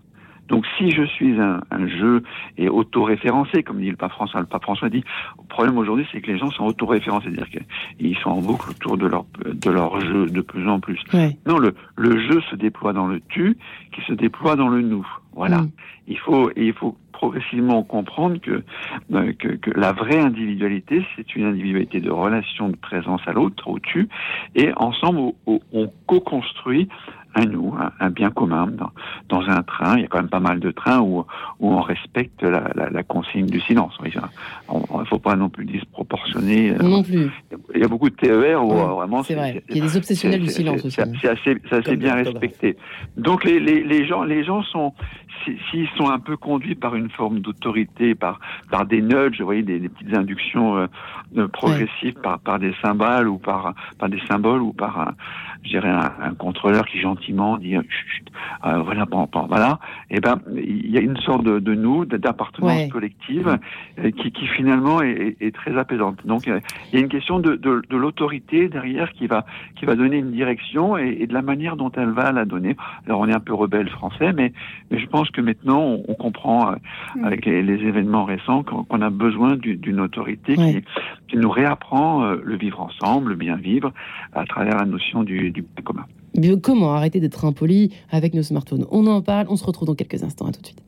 [0.47, 2.23] Donc si je suis un, jeu
[2.57, 5.03] et auto-référencé, comme dit le pape François, le pape François dit,
[5.37, 7.49] le problème aujourd'hui c'est que les gens sont auto-référencés, c'est-à-dire
[7.97, 10.99] qu'ils sont en boucle autour de leur, de leur jeu de plus en plus.
[11.45, 13.57] Non, le, le jeu se déploie dans le tu,
[13.93, 15.07] qui se déploie dans le nous.
[15.33, 15.59] Voilà.
[15.59, 15.71] Mm.
[16.07, 18.63] Il faut, il faut progressivement comprendre que,
[19.13, 23.67] euh, que, que, la vraie individualité, c'est une individualité de relation de présence à l'autre,
[23.69, 24.09] au tu,
[24.55, 26.89] et ensemble, on co-construit
[27.35, 28.91] un nous, un, bien commun dans,
[29.29, 29.97] dans, un train.
[29.97, 31.25] Il y a quand même pas mal de trains où,
[31.59, 33.93] où on respecte la, la, la consigne du silence.
[34.03, 36.71] Il ne faut pas non plus disproportionner.
[36.71, 37.31] Euh, non plus.
[37.73, 39.23] Il y a beaucoup de TER où euh, vraiment.
[39.23, 39.63] C'est vrai.
[39.69, 41.01] Il y a des obsessionnels du silence aussi.
[41.21, 42.77] C'est assez, assez bien respecté.
[43.17, 44.93] Donc les, les, les, gens, les gens sont,
[45.71, 49.63] s'ils sont un peu conduits par une forme d'autorité, par, par des nudges, vous voyez,
[49.63, 50.77] des, des petites inductions
[51.35, 55.13] euh, progressives par, par des symboles ou par, par des symboles ou par un,
[55.63, 57.81] je dirais un, un contrôleur qui gentiment dit euh,
[58.81, 59.79] voilà bon, bon, voilà.
[60.09, 63.57] Et eh ben il y a une sorte de, de nous d'appartenance collective
[63.99, 66.25] euh, qui, qui finalement est, est, très apaisante.
[66.25, 66.61] Donc il
[66.93, 69.45] y a une question de, de, de l'autorité derrière qui va
[69.75, 72.75] qui va donner une direction et, et, de la manière dont elle va la donner.
[73.05, 74.53] Alors on est un peu rebelle français mais
[74.91, 76.75] mais je pense que maintenant on, on comprend euh,
[77.15, 77.25] mm.
[77.25, 80.83] avec les, les, événements récents qu'on a besoin d'une autorité qui,
[81.33, 83.91] qui nous réapprend le vivre ensemble le bien vivre
[84.33, 86.05] à travers la notion du, du commun.
[86.61, 88.85] comment arrêter d'être impoli avec nos smartphones?
[88.91, 90.45] On en parle, on se retrouve dans quelques instants.
[90.45, 90.83] À tout de suite.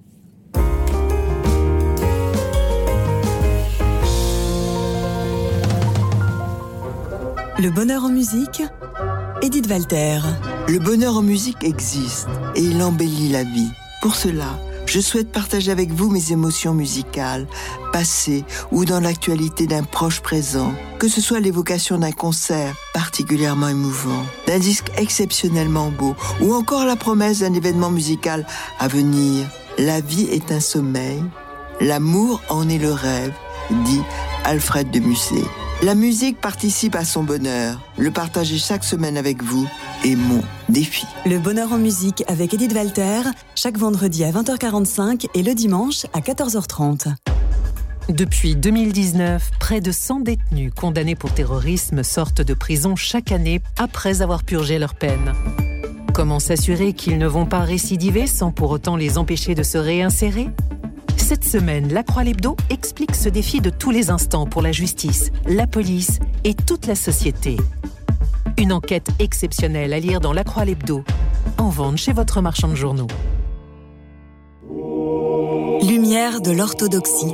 [7.58, 8.62] Le bonheur en musique,
[9.41, 10.19] Edith Walter.
[10.67, 13.71] Le bonheur en musique existe et il embellit la vie.
[14.03, 17.47] Pour cela, je souhaite partager avec vous mes émotions musicales,
[17.91, 24.23] passées ou dans l'actualité d'un proche présent, que ce soit l'évocation d'un concert particulièrement émouvant,
[24.47, 28.45] d'un disque exceptionnellement beau ou encore la promesse d'un événement musical
[28.79, 29.45] à venir.
[29.77, 31.21] La vie est un sommeil,
[31.81, 33.33] l'amour en est le rêve,
[33.85, 34.01] dit
[34.43, 35.43] Alfred de Musset.
[35.83, 37.81] La musique participe à son bonheur.
[37.97, 39.67] Le partager chaque semaine avec vous
[40.05, 41.05] est mon défi.
[41.25, 43.21] Le bonheur en musique avec Edith Walter,
[43.55, 47.13] chaque vendredi à 20h45 et le dimanche à 14h30.
[48.07, 54.21] Depuis 2019, près de 100 détenus condamnés pour terrorisme sortent de prison chaque année après
[54.21, 55.33] avoir purgé leur peine.
[56.13, 60.47] Comment s'assurer qu'ils ne vont pas récidiver sans pour autant les empêcher de se réinsérer?
[61.17, 65.32] Cette semaine, la Croix Lebdo explique ce défi de tous les instants pour la justice,
[65.47, 67.58] la police et toute la société.
[68.58, 71.04] Une enquête exceptionnelle à lire dans La Croix Lebdo,
[71.58, 73.08] en vente chez votre marchand de journaux.
[75.82, 77.34] Lumière de l'orthodoxie.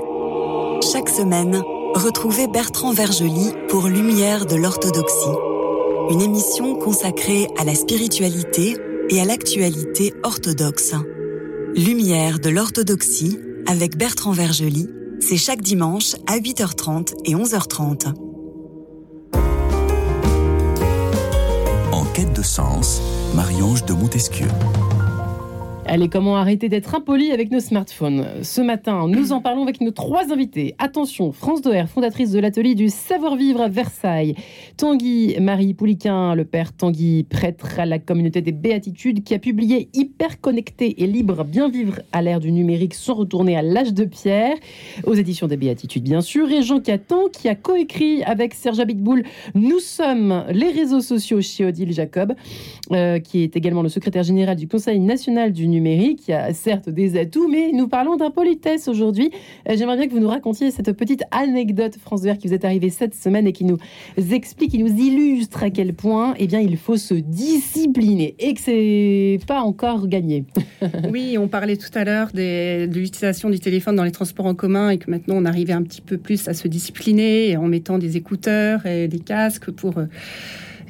[0.92, 1.62] Chaque semaine,
[1.96, 5.38] retrouvez Bertrand Vergely pour Lumière de l'orthodoxie,
[6.10, 8.78] une émission consacrée à la spiritualité
[9.10, 10.96] et à l'actualité orthodoxe.
[11.76, 14.88] Lumière de l'orthodoxie avec Bertrand Vergely,
[15.20, 18.14] c'est chaque dimanche à 8h30 et 11h30.
[21.92, 23.02] En quête de sens,
[23.36, 24.48] Marie-Ange de Montesquieu.
[25.94, 28.26] Allez, comment arrêter d'être impoli avec nos smartphones?
[28.44, 30.74] Ce matin, nous en parlons avec nos trois invités.
[30.80, 34.36] Attention, France Doer, fondatrice de l'atelier du savoir-vivre à Versailles.
[34.78, 39.90] Tanguy Marie Pouliquin, le père Tanguy, prêtre à la communauté des béatitudes, qui a publié
[39.94, 44.06] Hyper connecté et libre, bien vivre à l'ère du numérique sans retourner à l'âge de
[44.06, 44.56] pierre,
[45.06, 46.50] aux éditions des béatitudes bien sûr.
[46.54, 49.24] Et Jean Catan, qui a coécrit avec Serge Abitboul
[49.56, 52.34] Nous sommes les réseaux sociaux chez Odile Jacob,
[52.94, 56.28] euh, qui est également le secrétaire général du Conseil national du numérique numérique.
[56.28, 59.32] Il y a certes des atouts, mais nous parlons d'impolitesse aujourd'hui.
[59.68, 62.90] Euh, j'aimerais bien que vous nous racontiez cette petite anecdote, France qui vous est arrivée
[62.90, 63.78] cette semaine et qui nous
[64.32, 68.62] explique, qui nous illustre à quel point eh bien, il faut se discipliner et que
[68.62, 70.46] c'est pas encore gagné.
[71.12, 74.92] oui, on parlait tout à l'heure de l'utilisation du téléphone dans les transports en commun
[74.92, 78.18] et que maintenant on arrivait un petit peu plus à se discipliner en mettant des
[78.18, 79.96] écouteurs et des casques pour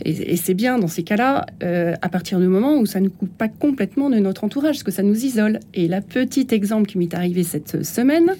[0.05, 3.35] et, c'est bien dans ces cas-là, euh, à partir du moment où ça ne coupe
[3.37, 5.59] pas complètement de notre entourage, parce que ça nous isole.
[5.73, 8.35] Et la petite exemple qui m'est arrivé cette semaine,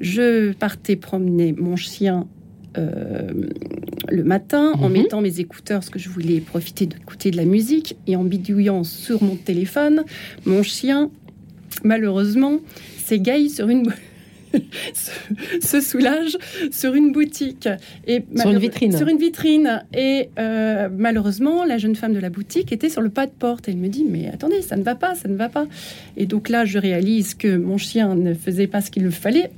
[0.00, 2.26] je partais promener mon chien
[2.78, 3.28] euh,
[4.08, 4.92] le matin en mhm.
[4.92, 8.82] mettant mes écouteurs parce que je voulais profiter d'écouter de la musique et en bidouillant
[8.82, 10.04] sur mon téléphone,
[10.46, 11.10] mon chien,
[11.84, 12.60] malheureusement,
[13.04, 13.92] s'égaille sur une
[15.60, 16.36] se, soulage
[16.70, 17.68] sur une boutique.
[18.06, 18.96] Et sur une vitrine.
[18.96, 19.84] Sur une vitrine.
[19.94, 23.68] Et euh, malheureusement, la jeune femme de la boutique était sur le pas de porte.
[23.68, 25.66] Elle me dit, mais attendez, ça ne va pas, ça ne va pas.
[26.16, 29.50] Et donc là, je réalise que mon chien ne faisait pas ce qu'il le fallait.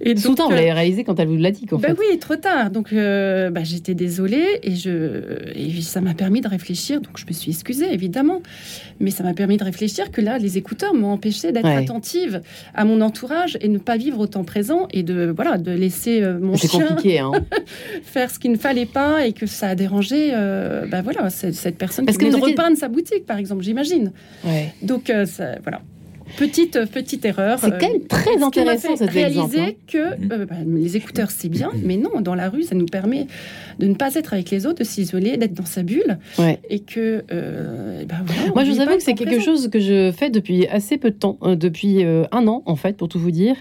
[0.00, 2.70] Et donc, vous l'avez réalisé quand elle vous l'a dit, qu'en bah Oui, trop tard.
[2.70, 7.00] Donc, euh, bah, j'étais désolée et, je, et ça m'a permis de réfléchir.
[7.00, 8.42] Donc, je me suis excusée, évidemment.
[9.00, 12.42] Mais ça m'a permis de réfléchir que là, les écouteurs m'ont empêché d'être attentive
[12.74, 16.22] à mon entourage et ne pas vivre au temps présent et de, voilà, de laisser
[16.22, 17.32] euh, mon chien hein.
[18.02, 21.78] faire ce qu'il ne fallait pas et que ça a dérangé euh, bah, voilà, cette
[21.78, 24.12] personne Parce qui venait de repeindre sa boutique, par exemple, j'imagine.
[24.82, 25.80] Donc, ça, voilà.
[26.36, 27.58] Petite, petite erreur.
[27.60, 29.70] C'est quand même euh, très intéressant cette réaliser hein.
[29.86, 33.26] que euh, bah, les écouteurs, c'est bien, mais non, dans la rue, ça nous permet
[33.78, 36.18] de ne pas être avec les autres, de s'isoler, d'être dans sa bulle.
[36.70, 37.24] Et que.
[37.32, 38.16] Euh, bah,
[38.54, 41.16] Moi, je vous avoue que c'est quelque chose que je fais depuis assez peu de
[41.16, 43.56] temps, depuis un an, en fait, pour tout vous dire.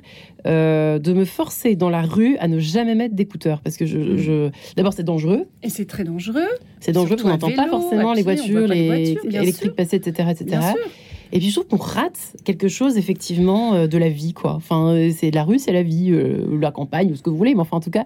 [0.45, 4.49] de me forcer dans la rue à ne jamais mettre d'écouteurs parce que je, je...
[4.75, 6.49] d'abord c'est dangereux et c'est très dangereux
[6.79, 10.59] c'est dangereux on n'entend pas forcément les voitures les, électriques passer etc etc
[11.35, 14.53] et puis je trouve qu'on rate quelque chose effectivement euh, de la vie, quoi.
[14.53, 17.37] Enfin, euh, c'est la rue, c'est la vie, euh, la campagne, ou ce que vous
[17.37, 18.05] voulez, mais enfin en tout cas,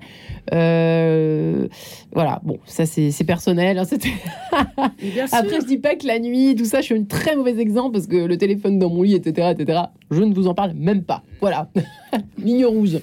[2.14, 2.40] voilà.
[2.44, 3.80] Bon, ça c'est personnel.
[3.80, 3.84] Hein,
[5.34, 7.92] Après, je dis pas que la nuit, tout ça, je suis un très mauvais exemple
[7.92, 9.82] parce que le téléphone dans mon lit, etc., etc.
[10.10, 11.22] Je ne vous en parle même pas.
[11.42, 11.70] Voilà,
[12.38, 13.00] ligne rouge.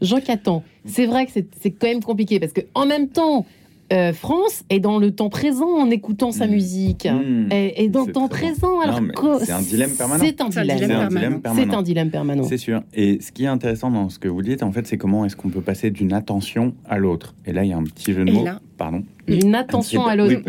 [0.00, 3.44] Jean Catan, c'est vrai que c'est quand même compliqué parce que en même temps,
[3.92, 6.50] euh, France est dans le temps présent en écoutant sa hmm.
[6.50, 7.06] musique.
[7.06, 7.48] Hmm.
[7.50, 8.80] Et, dans le temps présent.
[8.80, 9.00] Alors
[9.40, 10.24] c'est un dilemme permanent.
[10.24, 11.40] C'est un, dilemme permanent.
[11.54, 12.44] C'est un dilemme permanent.
[12.44, 12.82] C'est sûr.
[12.94, 15.36] Et ce qui est intéressant dans ce que vous dites, en fait, c'est comment est-ce
[15.36, 17.34] qu'on peut passer d'une attention à l'autre.
[17.46, 18.44] Et là, il y a un petit jeu de mots.
[18.76, 19.04] Pardon.
[19.26, 20.40] Une attention à l'autre.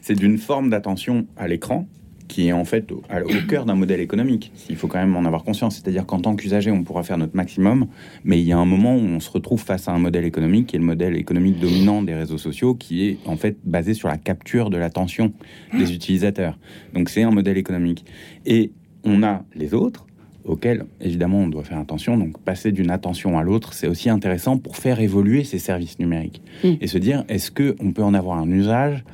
[0.00, 1.86] c'est d'une forme d'attention à l'écran
[2.32, 3.02] qui est en fait au,
[3.46, 4.52] cœur d'un modèle économique.
[4.70, 5.74] Il faut quand même en avoir conscience.
[5.76, 7.88] C'est-à-dire qu'en tant qu'usager, on pourra faire notre maximum,
[8.24, 10.68] mais il y a un moment où on se retrouve face à un modèle économique
[10.68, 14.08] qui est le modèle économique dominant des réseaux sociaux, qui est en fait basé sur
[14.08, 15.34] la capture de l'attention
[15.76, 16.58] des utilisateurs.
[16.94, 18.06] Donc c'est un modèle économique.
[18.46, 18.72] Et
[19.04, 20.06] on a les autres
[20.46, 22.16] auxquels, évidemment, on doit faire attention.
[22.16, 26.42] Donc, passer d'une attention à l'autre, c'est aussi intéressant pour faire évoluer ces services numériques
[26.64, 26.68] mmh.
[26.80, 29.04] et se dire est-ce que on peut en avoir un usage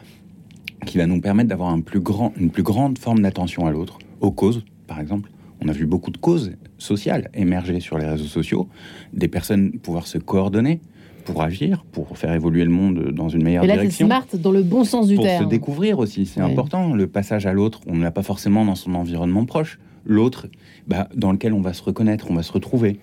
[0.89, 3.99] qui va nous permettre d'avoir un plus grand, une plus grande forme d'attention à l'autre,
[4.23, 5.31] aux causes, par exemple.
[5.61, 8.69] On a vu beaucoup de causes sociales émerger sur les réseaux sociaux,
[9.13, 10.81] des personnes pouvoir se coordonner
[11.27, 14.07] pour agir, pour faire évoluer le monde dans une meilleure Et là, direction.
[14.07, 15.43] smart dans le bon sens du terme.
[15.43, 16.95] Pour se découvrir aussi, c'est important.
[16.95, 19.79] Le passage à l'autre, on ne l'a pas forcément dans son environnement proche.
[20.07, 20.47] L'autre,
[20.87, 22.99] bah, dans lequel on va se reconnaître, on va se retrouver.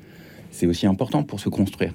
[0.49, 1.93] C'est aussi important pour se construire.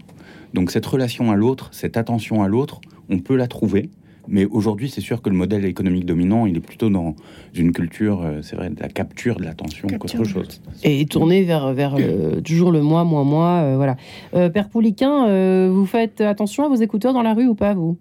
[0.54, 3.90] Donc cette relation à l'autre, cette attention à l'autre, on peut la trouver
[4.30, 7.16] mais aujourd'hui, c'est sûr que le modèle économique dominant, il est plutôt dans
[7.54, 10.62] une culture, euh, c'est vrai, de la capture de l'attention qu'autre chose.
[10.84, 11.96] Et tourné vers, vers
[12.44, 13.96] toujours le moi, moi, moi, euh, voilà.
[14.34, 17.98] Euh, Père Pouliquin, vous faites attention à vos écouteurs dans la rue ou pas, vous?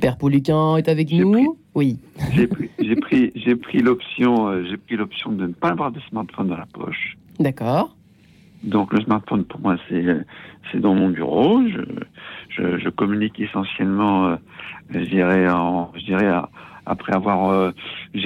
[0.00, 1.56] Père Pouliquin est avec nous?
[1.74, 1.98] Oui.
[2.34, 6.56] J'ai pris, j'ai pris, l'option, j'ai pris l'option de ne pas avoir de smartphone dans
[6.56, 7.16] la poche.
[7.38, 7.94] D'accord.
[8.64, 10.04] Donc le smartphone pour moi c'est
[10.72, 11.62] c'est dans mon bureau.
[11.68, 11.80] Je,
[12.48, 14.36] je, je communique essentiellement, euh,
[14.90, 16.30] je dirais, en, je dirais
[16.86, 17.70] après avoir, euh,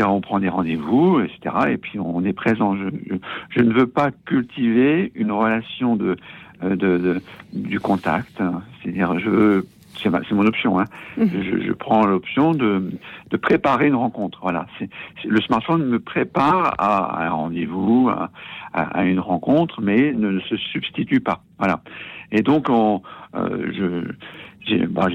[0.07, 1.55] on prend des rendez-vous, etc.
[1.71, 2.77] Et puis on est présent.
[2.77, 3.15] Je, je,
[3.51, 6.17] je, ne veux pas cultiver une relation de,
[6.63, 8.41] euh, de, de du contact.
[8.83, 9.67] C'est-à-dire, je veux
[10.03, 10.81] c'est mon option.
[10.81, 10.85] Hein.
[11.17, 11.29] Mhm.
[11.43, 12.91] Je, je, prends l'option de,
[13.31, 14.39] de, préparer une rencontre.
[14.43, 14.67] Voilà.
[14.79, 14.89] c'est
[15.25, 18.31] le smartphone me prépare à, un rendez-vous, à,
[18.73, 21.43] à, une rencontre, mais ne, se substitue pas.
[21.59, 21.81] Voilà.
[22.31, 23.03] Et donc, on,
[23.35, 24.05] je,
[24.67, 25.09] j'ai bah,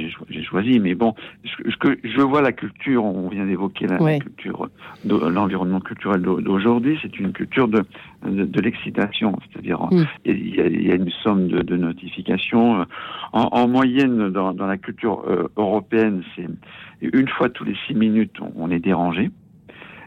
[0.44, 1.14] choisi, mais bon,
[1.46, 4.70] ce que je vois la culture, on vient d'évoquer la, culture,
[5.06, 7.86] l'environnement culturel d'aujourd'hui, c'est une culture de,
[8.26, 10.06] de, l'excitation, c'est-à-dire mm.
[10.26, 12.86] il, y a, une somme de, de notifications.
[13.34, 16.48] En, en, moyenne, dans, dans la culture euh, européenne, c'est
[17.02, 19.32] une fois tous les six minutes, on est dérangé.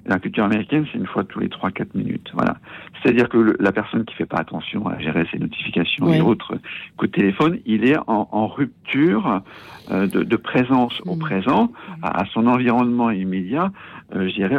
[0.06, 2.30] La culture américaine, c'est une fois tous les 3-4 minutes.
[2.34, 2.56] Voilà.
[3.02, 6.58] C'est-à-dire que la personne qui fait pas attention à gérer ses notifications et autres
[6.96, 9.42] coup de téléphone, il est en, en rupture
[9.90, 11.18] euh, de, de, présence au mmh.
[11.18, 13.72] présent, à, son environnement immédiat.
[14.14, 14.58] Euh, je dirais,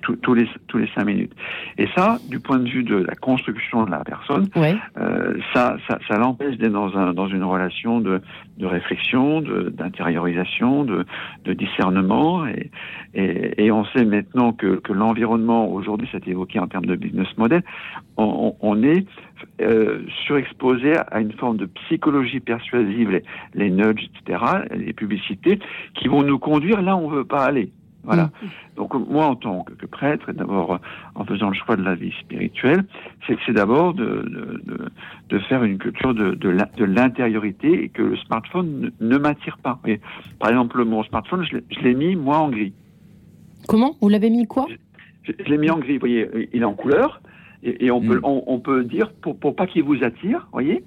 [0.00, 1.32] tous les tous les cinq minutes.
[1.78, 5.98] Et ça, du point de vue de la construction de la personne, euh, ça, ça,
[6.08, 8.20] ça l'empêche d'être dans un dans une relation de
[8.60, 11.06] de réflexion, d'intériorisation, de,
[11.44, 12.46] de, discernement.
[12.46, 12.70] Et,
[13.14, 17.26] et, et, on sait maintenant que, que l'environnement aujourd'hui, c'est évoqué en termes de business
[17.38, 17.62] model,
[18.18, 19.06] on, on est
[19.62, 23.24] euh, surexposé à une forme de psychologie persuasive, les,
[23.54, 25.58] les nudges, etc., les publicités,
[25.94, 27.72] qui vont nous conduire là où on veut pas aller.
[28.04, 28.24] Voilà.
[28.24, 28.46] Mm.
[28.76, 30.78] Donc moi, en tant que, prêtre, d'abord
[31.14, 32.84] en faisant le choix de la vie spirituelle,
[33.26, 34.04] c'est d'abord de,
[34.64, 34.90] de,
[35.28, 39.78] de, faire une culture de, de l'intériorité et que le smartphone ne, m'attire pas.
[39.86, 40.00] Et,
[40.38, 42.72] par exemple, mon smartphone, je l'ai mis moi en gris.
[43.68, 43.94] Comment?
[44.00, 44.66] Vous l'avez mis quoi?
[45.22, 45.94] Je, l'ai mis en gris.
[45.94, 47.20] Vous voyez, il est en couleur
[47.62, 48.24] et, on, peut, mm.
[48.24, 50.82] on, peut dire pour, pour pas qu'il vous attire, voyez,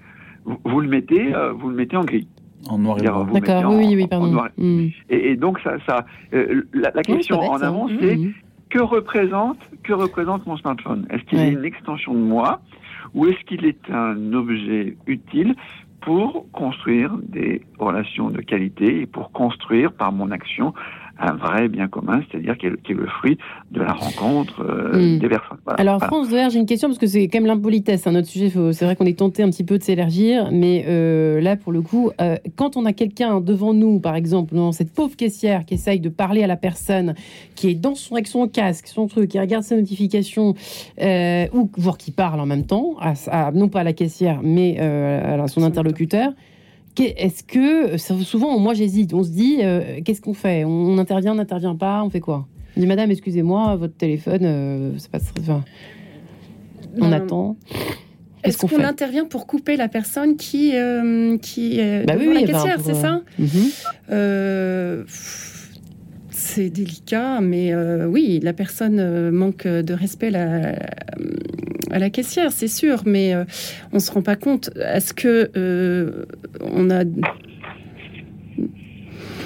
[0.45, 2.27] vous, le mettez, euh, vous le mettez en gris.
[2.69, 3.25] En noir et blanc.
[3.25, 4.43] D'accord, oui, oui, pardon.
[4.57, 4.87] Mm.
[5.09, 8.33] Et, donc, ça, ça euh, la, question en avant, c'est mm.
[8.69, 11.05] que représente, que représente mon smartphone?
[11.09, 12.61] Est-ce qu'il est une extension de moi
[13.13, 15.55] ou est-ce qu'il est un objet utile
[16.01, 20.73] pour construire des relations de qualité et pour construire par mon action
[21.19, 23.37] un vrai bien commun, c'est-à-dire qui, est le fruit
[23.71, 25.19] de la rencontre euh, hmm.
[25.19, 25.57] des personnes.
[25.77, 28.49] Alors, France Vert, j'ai une question parce que c'est quand même l'impolitesse, un autre sujet.
[28.49, 31.81] C'est vrai qu'on est tenté un petit peu de s'élargir, mais euh, là, pour le
[31.81, 35.75] coup, euh, quand on a quelqu'un devant nous, par exemple, dans cette pauvre caissière qui
[35.75, 37.13] essaye de parler à la personne,
[37.55, 40.55] qui est dans son, avec son casque, son truc, qui regarde ses notifications,
[40.99, 42.95] ou voire qui parle en même temps,
[43.53, 46.33] non pas à la caissière, mais à son interlocuteur.
[46.99, 50.63] Est-ce que souvent, moi j'hésite, on se dit, euh, qu'est-ce qu'on fait?
[50.63, 52.47] On, intervient, on n'intervient pas, on fait quoi?
[52.77, 55.63] On dit, Madame, excusez-moi, votre téléphone, euh, c'est pas enfin,
[56.99, 57.57] on attend.
[58.43, 62.93] Est-ce qu'on intervient pour couper la personne qui, euh, qui est bah la caissière, c'est
[62.93, 63.21] ça?
[63.39, 65.05] mhm.
[66.29, 67.73] C'est délicat, mais
[68.05, 70.75] oui, la personne manque de respect la,
[71.93, 73.45] à la caissière, c'est sûr, mais euh,
[73.91, 74.71] on ne se rend pas compte.
[74.75, 76.25] Est-ce que euh,
[76.59, 77.03] on a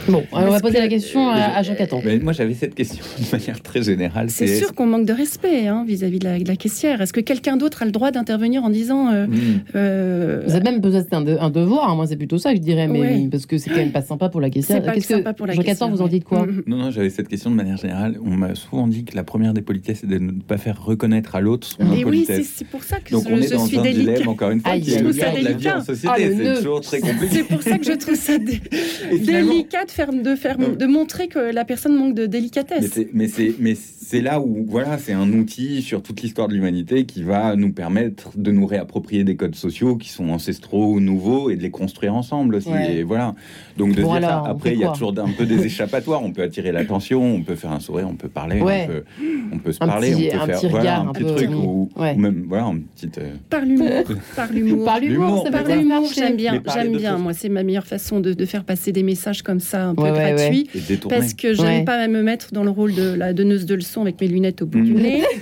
[0.09, 2.01] Bon, on va poser la question à, Jean Caton.
[2.21, 4.29] moi, j'avais cette question de manière très générale.
[4.29, 7.01] C'est sûr qu'on manque de respect hein, vis-à-vis de, la caissière.
[7.01, 9.61] Est-ce que quelqu'un d'autre a le droit d'intervenir en disant euh, hmm.
[9.75, 11.89] euh, Vous avez même peut-être un, devoir.
[11.89, 14.01] Hein, moi, c'est plutôt ça que je dirais, mais parce que c'est quand même pas
[14.01, 14.81] sympa pour la caissière.
[14.83, 16.45] C'est pas sympa pour la Jean Caton, vous en dites quoi.
[16.65, 18.17] Non, non, j'avais cette question de manière générale.
[18.23, 21.35] On m'a souvent dit que la première des politesses, c'est de ne pas faire reconnaître
[21.35, 22.37] à l'autre son impolitesse.
[22.37, 24.61] oui, c'est pour ça que Donc, je, on est dans suis un dilemme, encore une
[24.61, 26.07] fois, qui est le de la vie en société.
[26.09, 27.35] Ah, c'est toujours très compliqué.
[27.35, 29.91] C'est pour ça que je trouve ça délicat de
[30.35, 32.99] faire de montrer que la personne manque de délicatesse.
[33.13, 37.05] Mais c'est mais c'est là où voilà, c'est un outil sur toute l'histoire de l'humanité
[37.05, 41.49] qui va nous permettre de nous réapproprier des codes sociaux qui sont ancestraux ou nouveaux
[41.49, 42.69] et de les construire ensemble aussi.
[42.69, 43.35] Et voilà.
[43.77, 44.43] Donc de dire ça.
[44.45, 46.23] Après, il y a toujours un peu des échappatoires.
[46.23, 49.03] On peut attirer l'attention, on peut faire un sourire, on peut parler, on, peut,
[49.51, 52.83] on, peut, se parler, on peut faire voilà, un, petit truc ou, même voilà une
[52.83, 53.17] petite.
[53.17, 54.03] Euh, par l'humour,
[54.35, 57.17] par l'humour, par l'humour, J'aime bien, j'aime bien.
[57.17, 60.03] Moi, c'est ma meilleure façon de, de, faire passer des messages comme ça un peu
[60.03, 60.69] gratuits
[61.09, 64.19] parce que j'aime pas me mettre dans le rôle de la donneuse de leçons avec
[64.21, 65.01] mes lunettes au bout du mm.
[65.01, 65.23] nez.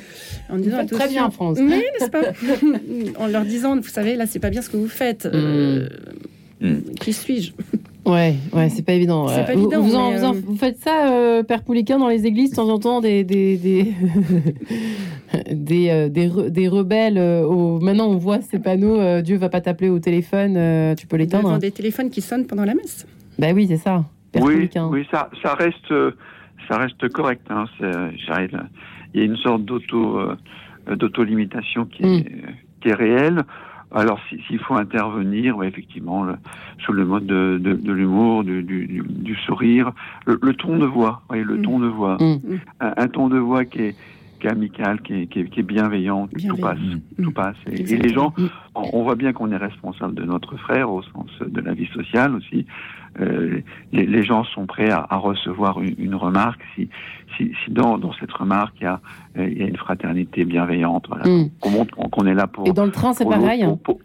[0.49, 1.57] En disant très bien, France.
[1.59, 2.21] Mais, pas
[3.19, 5.25] En leur disant, vous savez, là, c'est pas bien ce que vous faites.
[5.25, 5.89] Euh,
[6.61, 6.75] mm.
[6.99, 7.51] Qui suis-je
[8.05, 9.25] Ouais, ouais, c'est pas évident.
[9.25, 12.69] Pas évident vous, euh, vous, faites ça, euh, Père Pouliquin, dans les églises, de temps
[12.69, 13.91] en temps, des des des
[15.51, 16.11] des,
[16.51, 17.17] des, rebelles.
[17.17, 17.79] Au...
[17.79, 19.21] Maintenant, on voit ces panneaux.
[19.21, 20.95] Dieu va pas t'appeler au téléphone.
[20.95, 21.57] tu peux l'éteindre.
[21.57, 23.07] Des téléphones qui sonnent pendant la messe.
[23.39, 24.05] Bah oui, c'est ça
[24.41, 25.93] oui, oui, ça, ça reste,
[26.67, 27.45] ça reste correct.
[27.49, 32.41] Hein, il y a une sorte d'auto, euh, d'auto-limitation qui, est, mm.
[32.81, 33.43] qui est réelle.
[33.91, 36.27] Alors, s'il faut intervenir, effectivement,
[36.79, 39.91] sous le mode de, de, l'humour, du, du, du, sourire,
[40.25, 41.61] le, ton de voix, voyez, le mm.
[41.61, 42.37] ton de voix, mm.
[42.81, 43.95] un, ton de voix qui est,
[44.41, 46.77] qui est amical, qui est, qui est, bienveillant, tout passe,
[47.23, 47.55] tout passe.
[47.71, 48.33] Et, et, les gens,
[48.73, 52.35] on voit bien qu'on est responsable de notre frère au sens de la vie sociale
[52.35, 52.65] aussi.
[53.19, 53.61] Euh,
[53.93, 56.89] les, gens sont prêts à, recevoir une, remarque si,
[57.37, 58.99] si, dans, dans, cette remarque il y, a,
[59.37, 61.25] euh, il y a une fraternité bienveillante, voilà.
[61.25, 61.49] Mm.
[61.61, 62.67] qu'on montre qu'on est là pour.
[62.67, 63.63] Et dans le train, c'est pareil.
[63.63, 63.79] Hein.
[63.83, 63.99] Pour,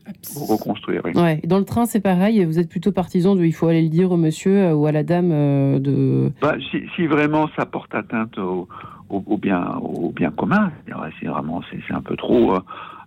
[0.49, 1.03] reconstruire.
[1.05, 1.13] Oui.
[1.17, 1.41] Ouais.
[1.45, 2.45] dans le train, c'est pareil.
[2.45, 4.93] Vous êtes plutôt partisan de il faut aller le dire au monsieur euh, ou à
[4.93, 5.31] la dame
[5.81, 6.31] de.
[6.41, 8.69] Bah, si, si, vraiment ça porte atteinte au,
[9.09, 10.71] au, bien, au bien commun,
[11.19, 12.55] c'est vraiment c'est un peu trop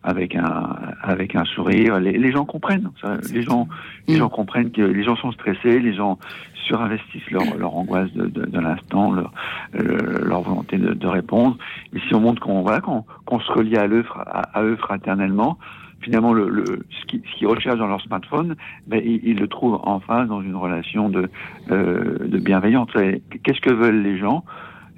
[0.04, 2.00] avec un avec un sourire.
[2.00, 2.90] Les, les gens comprennent.
[3.02, 3.68] Ça, les gens
[4.08, 6.20] les gens comprennent que les gens sont stressés, les gens
[6.66, 9.32] surinvestissent leur, leur angoisse de, de, de l'instant, leur,
[9.76, 11.58] euh, leur volonté de, de, répondre.
[11.92, 15.58] Mais si on montre qu'on voilà qu'on se relie à eux à, eux fraternellement,
[16.02, 17.06] finalement le, le ce
[17.38, 18.56] qu'ils recherchent dans leur smartphone,
[18.88, 21.30] ben, ils, ils, le trouvent en face dans une relation de
[21.72, 22.90] euh, de bienveillance.
[23.44, 24.44] Qu'est-ce que veulent les gens?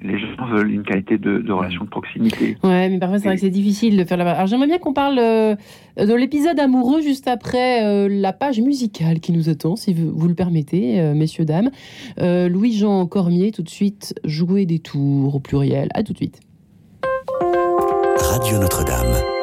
[0.02, 2.56] Les gens veulent une qualité de, de relation de proximité.
[2.62, 4.30] Ouais, mais parfois c'est vrai que c'est difficile de faire la.
[4.30, 5.56] Alors j'aimerais bien qu'on parle euh,
[5.98, 10.34] de l'épisode amoureux juste après euh, la page musicale qui nous attend, si vous, le
[10.34, 11.70] permettez, euh, messieurs dames.
[12.18, 15.88] Louis-Jean Cormier, tout de suite, jouer des tours au pluriel.
[15.94, 16.40] À tout de suite.
[18.18, 19.35] Radio Notre-Dame.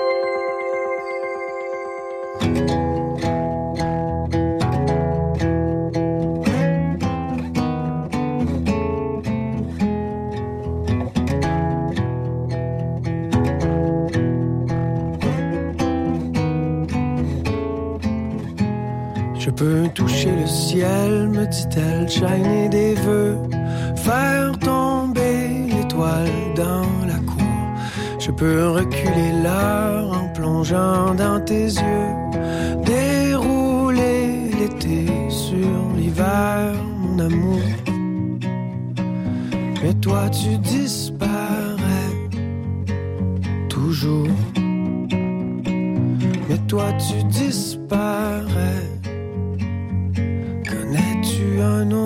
[19.63, 23.37] Peux toucher le ciel, me dit-elle, shiner des vœux,
[23.95, 27.61] faire tomber l'étoile dans la cour.
[28.19, 32.09] Je peux reculer l'heure en plongeant dans tes yeux,
[32.85, 37.67] dérouler l'été sur l'hiver, mon amour.
[39.81, 42.11] Mais toi tu disparais
[43.69, 44.27] toujours.
[46.49, 48.92] Mais toi tu disparais.
[51.63, 52.02] Connais-tu un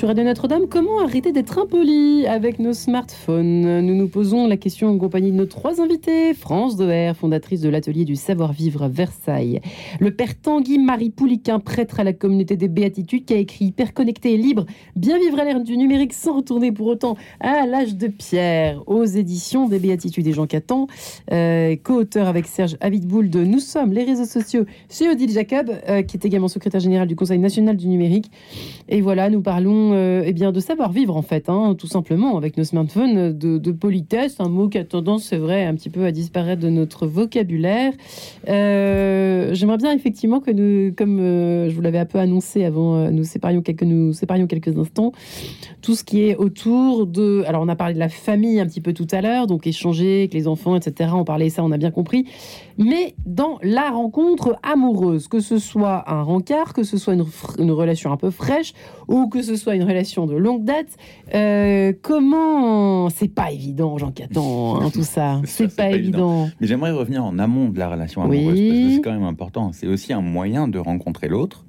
[0.00, 3.82] sur Radio Notre-Dame, comment arrêter d'être impoli avec nos smartphones?
[3.82, 6.32] Nous nous posons la question en compagnie de nos trois invités.
[6.32, 9.60] France Doer, fondatrice de l'atelier du savoir-vivre Versailles.
[9.98, 13.92] Le père Tanguy Marie Pouliquin, prêtre à la communauté des Béatitudes, qui a écrit Hyper
[13.92, 14.64] connecté et libre,
[14.96, 19.04] bien vivre à l'ère du numérique sans retourner pour autant à l'âge de pierre, aux
[19.04, 20.86] éditions des Béatitudes et Jean Catan,
[21.30, 26.00] euh, co-auteur avec Serge Abitboul de Nous sommes les réseaux sociaux chez Odile Jacob, euh,
[26.00, 28.30] qui est également secrétaire général du Conseil national du numérique.
[28.88, 32.56] Et voilà, nous parlons euh, eh bien, de savoir-vivre, en fait, hein, tout simplement, avec
[32.56, 36.04] nos smartphones, de, de, politesse, un mot qui a tendance, c'est vrai, un petit peu
[36.04, 37.92] à disparaître de notre vocabulaire.
[38.48, 42.96] Euh, J'aimerais bien, effectivement, que nous, comme euh, je vous l'avais un peu annoncé avant,
[42.96, 45.12] euh, nous séparions, quelques, nous séparions quelques instants,
[45.82, 47.44] tout ce qui est autour de...
[47.46, 50.20] Alors, on a parlé de la famille un petit peu tout à l'heure, donc échanger
[50.20, 51.10] avec les enfants, etc.
[51.14, 52.26] On parlait ça, on a bien compris.
[52.78, 57.26] Mais dans la rencontre amoureuse, que ce soit un rencard, que ce soit une,
[57.58, 58.72] une relation un peu fraîche,
[59.08, 60.96] ou que ce soit une relation de longue date,
[61.34, 65.40] euh, comment c'est pas évident, Jean Catan, hein, tout ça.
[65.44, 66.48] C'est pas, pas, évident.
[66.60, 68.68] Mais j'aimerais revenir en amont de la relation amoureuse oui.
[68.68, 69.72] parce que c'est quand même important.
[69.72, 71.64] C'est aussi un moyen de rencontrer l'autre.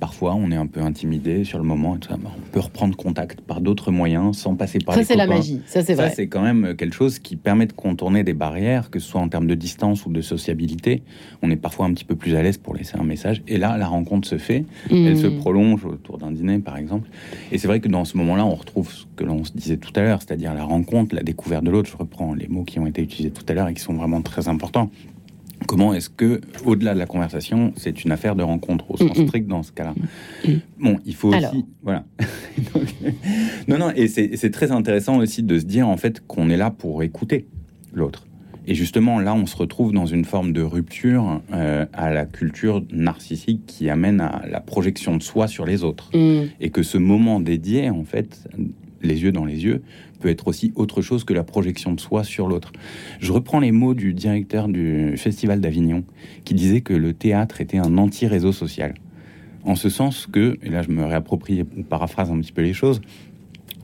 [0.00, 1.96] Parfois, on est un peu intimidé sur le moment.
[1.96, 2.16] Et tout ça.
[2.24, 5.60] On peut reprendre contact par d'autres moyens sans passer par ça, les c'est la magie.
[5.66, 6.10] Ça, c'est vrai.
[6.10, 9.20] Ça, c'est quand même quelque chose qui permet de contourner des barrières, que ce soit
[9.20, 11.02] en termes de distance ou de sociabilité.
[11.42, 13.42] On est parfois un petit peu plus à l'aise pour laisser un message.
[13.48, 14.64] Et là, la rencontre se fait.
[14.90, 15.06] Mmh.
[15.06, 17.08] Elle se prolonge autour d'un dîner, par exemple.
[17.50, 19.92] Et c'est vrai que dans ce moment-là, on retrouve ce que l'on se disait tout
[19.96, 21.90] à l'heure, c'est-à-dire la rencontre, la découverte de l'autre.
[21.90, 24.22] Je reprends les mots qui ont été utilisés tout à l'heure et qui sont vraiment
[24.22, 24.90] très importants
[25.66, 29.48] Comment est-ce que, au-delà de la conversation, c'est une affaire de rencontre au sens strict
[29.48, 29.94] dans ce cas-là
[30.78, 32.04] Bon, il faut aussi, voilà.
[33.68, 36.70] non, non, et c'est très intéressant aussi de se dire en fait qu'on est là
[36.70, 37.46] pour écouter
[37.92, 38.28] l'autre.
[38.66, 42.84] Et justement, là, on se retrouve dans une forme de rupture euh, à la culture
[42.92, 46.10] narcissique qui amène à la projection de soi sur les autres.
[46.12, 46.48] Mm.
[46.60, 48.46] Et que ce moment dédié, en fait,
[49.00, 49.82] les yeux dans les yeux,
[50.18, 52.72] peut être aussi autre chose que la projection de soi sur l'autre.
[53.20, 56.04] Je reprends les mots du directeur du Festival d'Avignon,
[56.44, 58.94] qui disait que le théâtre était un anti-réseau social.
[59.64, 62.72] En ce sens que, et là je me réapproprie ou paraphrase un petit peu les
[62.72, 63.00] choses,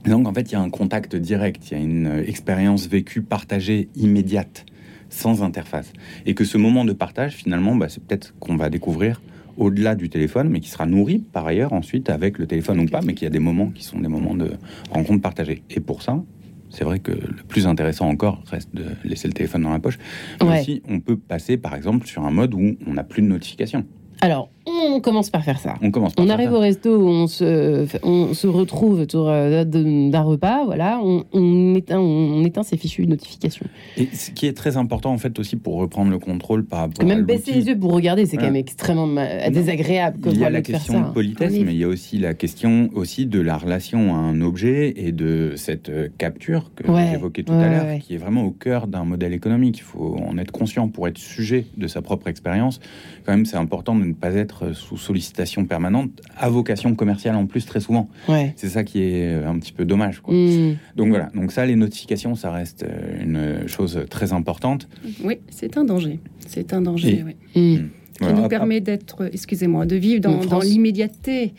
[0.05, 3.21] donc en fait il y a un contact direct, il y a une expérience vécue,
[3.21, 4.65] partagée, immédiate
[5.09, 5.93] sans interface.
[6.25, 9.21] Et que ce moment de partage, finalement, bah, c'est peut-être qu'on va découvrir
[9.57, 13.01] au-delà du téléphone, mais qui sera nourri par ailleurs ensuite avec le téléphone ou pas,
[13.01, 14.51] mais qu'il y a des moments qui sont des moments de
[14.91, 15.63] rencontre partagée.
[15.69, 16.23] Et pour ça,
[16.69, 19.97] c'est vrai que le plus intéressant encore reste de laisser le téléphone dans la poche.
[20.43, 23.27] Mais aussi, on peut passer par exemple sur un mode où on n'a plus de
[23.27, 23.85] notification.
[24.21, 25.75] Alors, on commence par faire ça.
[25.81, 30.65] On commence On arrive au resto, on se, on se retrouve autour euh, d'un repas,
[30.65, 33.65] voilà, on, éteint, on, éteint ces fichues notifications.
[33.97, 37.05] Et ce qui est très important, en fait, aussi pour reprendre le contrôle par rapport
[37.05, 39.07] même baisser les yeux pour regarder, c'est quand même extrêmement
[39.51, 40.19] désagréable.
[40.31, 43.25] il y a la question de politesse, mais il y a aussi la question aussi
[43.25, 47.69] de la relation à un objet et de cette euh, capture que j'évoquais tout à
[47.69, 49.77] l'heure, qui est vraiment au cœur d'un modèle économique.
[49.79, 52.79] Il faut en être conscient pour être sujet de sa propre expérience.
[53.25, 57.45] Quand même, c'est important de ne pas être sous sollicitation permanente, à vocation commerciale en
[57.45, 58.09] plus très souvent.
[58.55, 60.21] C'est ça qui est euh, un petit peu dommage.
[60.27, 60.73] Mm.
[60.95, 64.87] Donc voilà, donc ça, les notifications, ça reste euh, une chose très importante.
[65.23, 66.19] Oui, c'est un danger.
[66.47, 67.35] C'est un danger, oui.
[67.55, 67.75] Mm.
[67.75, 67.89] Mm.
[68.27, 71.53] Qui nous permet d'être, excusez-moi, de vivre dans, l'immédiateté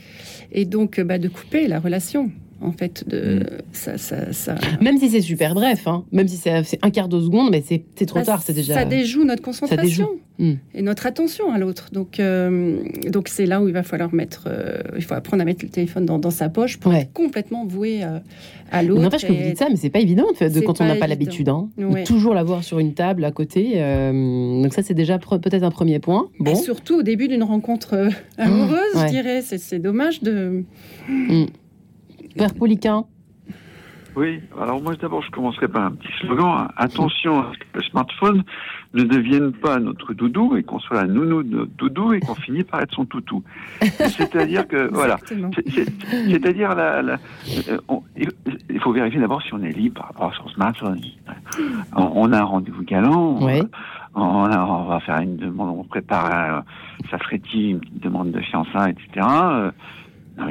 [0.53, 2.31] et donc bah, de couper la relation
[2.61, 3.09] en fait.
[3.09, 3.63] De, mm.
[3.73, 6.05] ça, ça, Même si c'est super bref, hein.
[6.13, 8.75] même si c'est un quart de seconde, mais c'est trop bah, tard, c'est déjà.
[8.75, 10.53] Ça déjoue notre concentration mm.
[10.75, 11.89] et notre attention à l'autre.
[11.93, 12.79] Donc, euh,
[13.09, 15.71] donc c'est là où il va falloir mettre, euh, il faut apprendre à mettre le
[15.71, 18.19] téléphone dans, sa poche pour être complètement voué euh,
[18.73, 19.03] à l'autre.
[19.03, 21.49] N'empêche que vous dites ça, mais c'est pas évident de, quand on n'a pas l'habitude,
[21.49, 23.75] hein, de toujours l'avoir sur une table à côté.
[23.75, 26.29] donc ça, c'est déjà peut-être un premier point.
[26.41, 26.53] Bon.
[26.53, 30.65] Et surtout au début d'une rencontre amoureuse, je dirais, c'est dommage de.
[31.09, 31.47] Mm.
[32.37, 33.05] Père Poliquin
[34.17, 36.69] oui, alors moi d'abord je commencerai par un petit slogan.
[36.79, 38.45] Attention à ce que le smartphone
[38.95, 42.35] ne devienne pas notre doudou et qu'on soit la nounou de notre doudou et qu'on
[42.35, 43.43] finisse par être son toutou.
[43.83, 50.33] C'est-à-dire que voilà, c'est-à-dire la, il faut vérifier d'abord si on est libre par rapport
[50.33, 50.99] à son smartphone.
[51.95, 53.39] On, a un rendez-vous galant.
[54.15, 56.63] On, va faire une demande, on prépare
[57.11, 59.27] sa frétille, une demande de fiançailles, etc.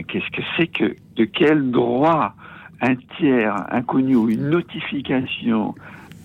[0.08, 2.34] Qu'est-ce que c'est que de quel droit
[2.82, 5.76] un tiers inconnu ou une notification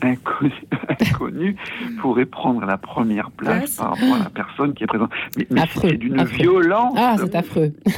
[0.02, 1.56] inconnue
[2.00, 5.10] pourrait prendre la première place par rapport à la personne qui est présente?
[5.36, 6.94] Mais, c'est d'une violence.
[6.96, 7.72] Ah, c'est affreux.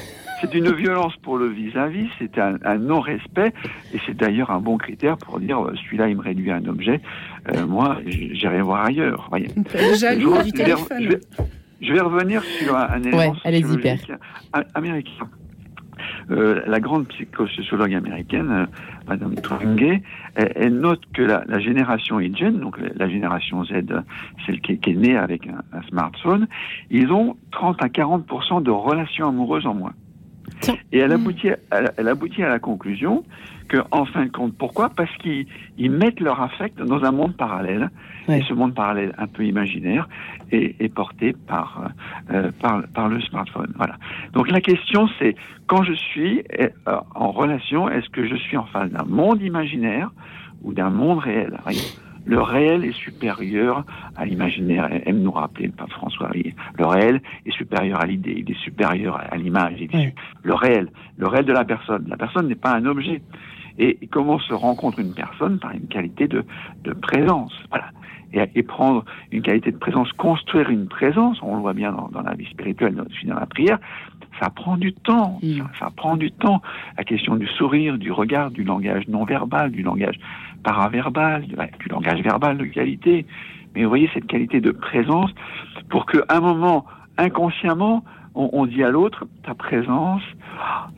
[0.42, 3.52] C'est d'une violence pour le vis-à-vis, c'est un, non-respect,
[3.94, 6.66] et c'est d'ailleurs un bon critère pour dire euh, celui-là, il me réduit à un
[6.66, 7.00] objet,
[7.54, 9.30] euh, moi, j'irai voir ailleurs.
[10.00, 11.20] Jaloux du téléphone.
[11.80, 13.36] Je vais, revenir sur un, élément
[14.74, 15.28] américain.
[16.30, 18.66] Euh, la grande psychosociologue américaine, euh,
[19.08, 20.00] Madame Twenge,
[20.34, 23.72] elle, note que la, génération Y, donc la, génération Z,
[24.46, 26.46] celle qui, est née avec un, smartphone,
[26.90, 28.26] ils ont 30 à 40
[28.62, 29.94] de relations amoureuses en moins.
[30.92, 33.24] Et elle aboutit, elle aboutit à la conclusion
[33.90, 34.90] en fin de compte, pourquoi?
[34.90, 35.46] Parce qu'ils
[35.90, 37.90] mettent leur affect dans un monde parallèle,
[38.28, 40.08] et ce monde parallèle un peu imaginaire
[40.50, 41.90] est, porté par,
[42.30, 43.72] euh, par, par le smartphone.
[43.76, 43.96] Voilà.
[44.32, 45.34] Donc la question c'est
[45.66, 46.68] quand je suis euh,
[47.14, 50.10] en relation, est-ce que je suis en face d'un monde imaginaire
[50.62, 51.56] ou d'un monde réel?
[52.24, 53.84] Le réel est supérieur
[54.16, 54.88] à l'imaginaire.
[55.06, 56.30] Aime nous rappeler le pape François.
[56.78, 59.84] Le réel est supérieur à l'idée, il est supérieur à l'image.
[60.42, 62.04] Le réel, le réel de la personne.
[62.08, 63.22] La personne n'est pas un objet.
[63.78, 66.44] Et comment se rencontre une personne par une qualité de,
[66.84, 67.52] de présence.
[67.70, 67.86] Voilà.
[68.34, 72.08] Et, et, prendre une qualité de présence, construire une présence, on le voit bien dans,
[72.08, 73.78] dans la vie spirituelle, dans, la prière,
[74.40, 75.38] ça prend du temps.
[75.42, 75.62] Mm.
[75.78, 76.62] Ça, prend du temps.
[76.96, 80.18] La question du sourire, du regard, du langage non verbal, du langage
[80.64, 83.26] paraverbal, du, du langage verbal de qualité.
[83.74, 85.30] Mais vous voyez cette qualité de présence
[85.88, 86.86] pour qu'à un moment,
[87.18, 88.04] inconsciemment,
[88.34, 90.22] on, on dit à l'autre, ta présence,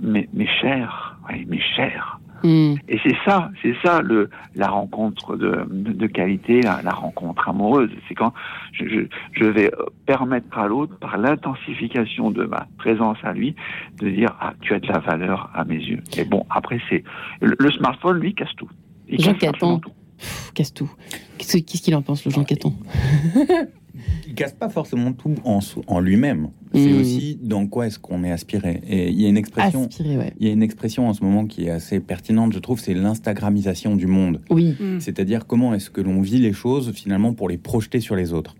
[0.00, 2.20] mais, mais cher, oui, mais cher.
[2.45, 2.74] Mm.
[2.88, 7.90] Et c'est ça, c'est ça le, la rencontre de, de, qualité, la, rencontre amoureuse.
[8.07, 8.34] C'est quand
[8.72, 9.70] je, je, vais
[10.05, 13.57] permettre à l'autre, par l'intensification de ma présence à lui,
[13.99, 16.03] de dire ah tu as de la valeur à mes yeux.
[16.18, 17.03] Et bon après c'est
[17.40, 18.68] le, smartphone lui casse tout.
[19.09, 19.53] Il Jean casse,
[20.55, 20.90] casse tout.
[21.38, 22.74] Qu'est-ce qu'il en pense le Jean Caton?
[24.26, 26.48] Il casse pas forcément tout en, en lui-même.
[26.72, 27.00] C'est hmm.
[27.00, 28.82] aussi dans quoi est-ce qu'on est aspiré.
[28.88, 31.66] Et il y a une expression, il y a une expression en ce moment qui
[31.66, 34.40] est assez pertinente, je trouve, c'est l'instagramisation du monde.
[34.50, 34.74] Oui.
[34.80, 34.98] Hmm.
[34.98, 38.57] C'est-à-dire comment est-ce que l'on vit les choses finalement pour les projeter sur les autres.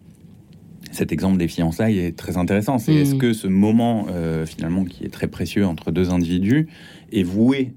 [0.93, 2.79] Cet exemple des fiançailles est très intéressant.
[2.79, 3.19] C'est est-ce hmm.
[3.19, 6.69] que ce moment euh, finalement qui est très précieux entre deux individus
[7.11, 7.73] est voué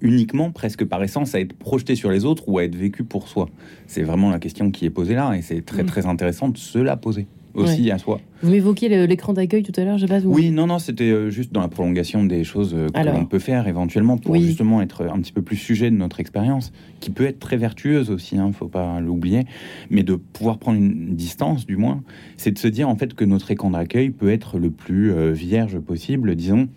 [0.00, 3.28] uniquement, presque par essence, à être projeté sur les autres ou à être vécu pour
[3.28, 3.48] soi.
[3.86, 6.78] C'est vraiment la question qui est posée là, et c'est très très intéressant de se
[6.78, 8.20] la poser aussi à soi.
[8.42, 10.26] Vous m'évoquiez l'écran d'accueil tout à l'heure, je sais pas.
[10.26, 13.38] Oui, non, non, c'était euh, juste dans la prolongation des choses euh, que l'on peut
[13.38, 17.26] faire éventuellement pour justement être un petit peu plus sujet de notre expérience, qui peut
[17.26, 19.44] être très vertueuse aussi, ne hein, faut pas l'oublier,
[19.90, 22.02] mais de pouvoir prendre une distance, du moins,
[22.36, 25.32] c'est de se dire en fait que notre écran d'accueil peut être le plus euh,
[25.32, 26.68] vierge possible, disons,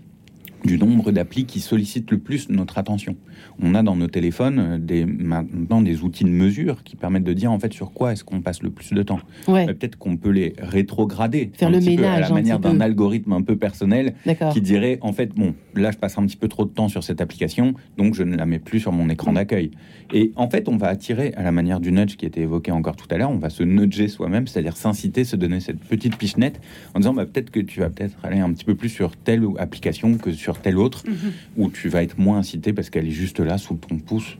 [0.64, 3.16] du nombre d'applis qui sollicitent le plus notre attention.
[3.62, 7.34] On a dans nos téléphones euh, des, maintenant des outils de mesure qui permettent de
[7.34, 9.20] dire en fait sur quoi est-ce qu'on passe le plus de temps.
[9.46, 13.56] Peut-être qu'on peut les rétrograder Faire le ménage, à la manière d'un algorithme un peu
[13.56, 14.16] personnel
[14.54, 17.04] qui dirait en fait bon là je passe un petit peu trop de temps sur
[17.04, 19.36] cette application donc je ne la mets plus sur mon écran mm.
[19.36, 19.72] d'accueil.
[20.14, 22.96] Et en fait on va attirer à la manière du nudge qui était évoqué encore
[22.96, 26.62] tout à l'heure, on va se nudger soi-même, c'est-à-dire s'inciter, se donner cette petite pichenette
[26.94, 29.44] en disant bah, peut-être que tu vas peut-être aller un petit peu plus sur telle
[29.58, 31.32] application que sur telle autre, mhm.
[31.58, 34.38] où tu vas être moins incité parce qu'elle est juste là sous ton pouce.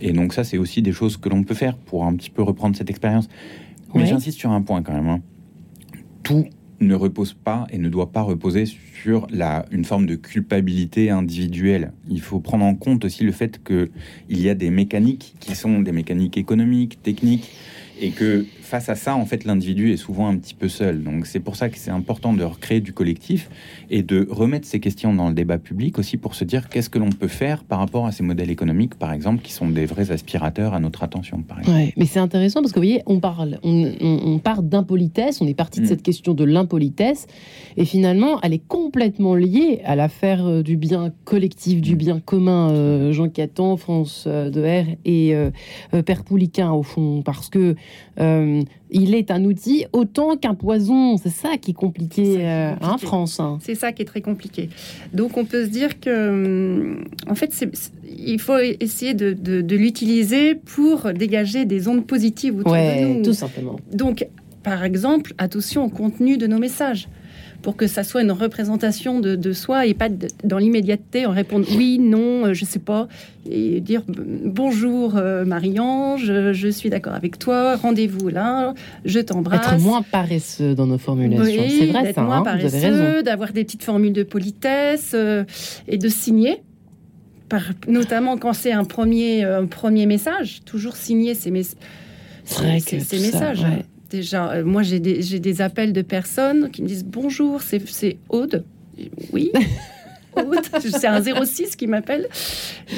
[0.00, 2.42] Et donc ça, c'est aussi des choses que l'on peut faire pour un petit peu
[2.42, 3.28] reprendre cette expérience.
[3.94, 5.08] Mais j'insiste sur un point quand même.
[5.08, 5.20] Hein.
[6.24, 6.46] Tout
[6.80, 11.92] ne repose pas et ne doit pas reposer sur la, une forme de culpabilité individuelle.
[12.08, 13.90] Il faut prendre en compte aussi le fait qu'il
[14.28, 17.50] y a des mécaniques qui sont des mécaniques économiques, techniques,
[18.00, 21.02] et que face à ça, en fait, l'individu est souvent un petit peu seul.
[21.02, 23.48] Donc c'est pour ça que c'est important de recréer du collectif
[23.90, 26.98] et de remettre ces questions dans le débat public aussi pour se dire qu'est-ce que
[26.98, 30.10] l'on peut faire par rapport à ces modèles économiques, par exemple, qui sont des vrais
[30.10, 31.92] aspirateurs à notre attention, par exemple.
[31.96, 35.54] mais c'est intéressant parce que vous voyez, on parle, on, on, part d'impolitesse, on est
[35.54, 35.88] parti de mm.
[35.88, 37.26] cette question de l'impolitesse,
[37.76, 41.98] et finalement, elle est complètement liée à l'affaire euh, du bien collectif, du mm.
[41.98, 42.70] bien commun.
[42.70, 45.34] Euh, Jean Catan, France euh, de R et
[46.04, 47.76] Père Pouliquin, au fond, parce que
[48.20, 51.16] euh, il est un outil autant qu'un poison.
[51.16, 53.40] C'est ça qui est compliqué, euh, en France.
[53.40, 53.58] Hein.
[53.60, 54.68] C'est ça qui est très compliqué.
[55.12, 56.96] Donc on peut se dire que, euh,
[57.28, 57.52] en fait,
[58.16, 63.22] il faut essayer de, l'utiliser pour dégager des ondes positives autour de nous.
[63.24, 63.76] Tout simplement.
[63.92, 64.26] Donc,
[64.62, 67.08] par exemple, attention au contenu de nos messages
[67.64, 70.10] pour que ça soit une représentation de, soi et pas
[70.44, 73.08] dans l'immédiateté en répondre oui, non, euh, je sais pas,
[73.48, 78.74] et dire bonjour euh, Marie-Ange, je suis d'accord avec toi, rendez-vous là,
[79.06, 79.66] je t'embrasse.
[79.66, 83.82] Être moins paresseux dans nos formulations, c'est vrai ça, moins hein, paresseux, d'avoir des petites
[83.82, 85.44] formules de politesse euh,
[85.88, 86.62] et de signer.
[87.48, 91.78] Par, notamment quand c'est un premier, un premier message, toujours signer ces, messages.
[92.44, 93.64] ces messages.
[94.34, 98.64] Euh, moi, j'ai des, appels de personnes qui me disent bonjour, c'est Aude.
[99.32, 99.52] Oui.
[100.80, 102.28] c'est un 06 qui m'appelle.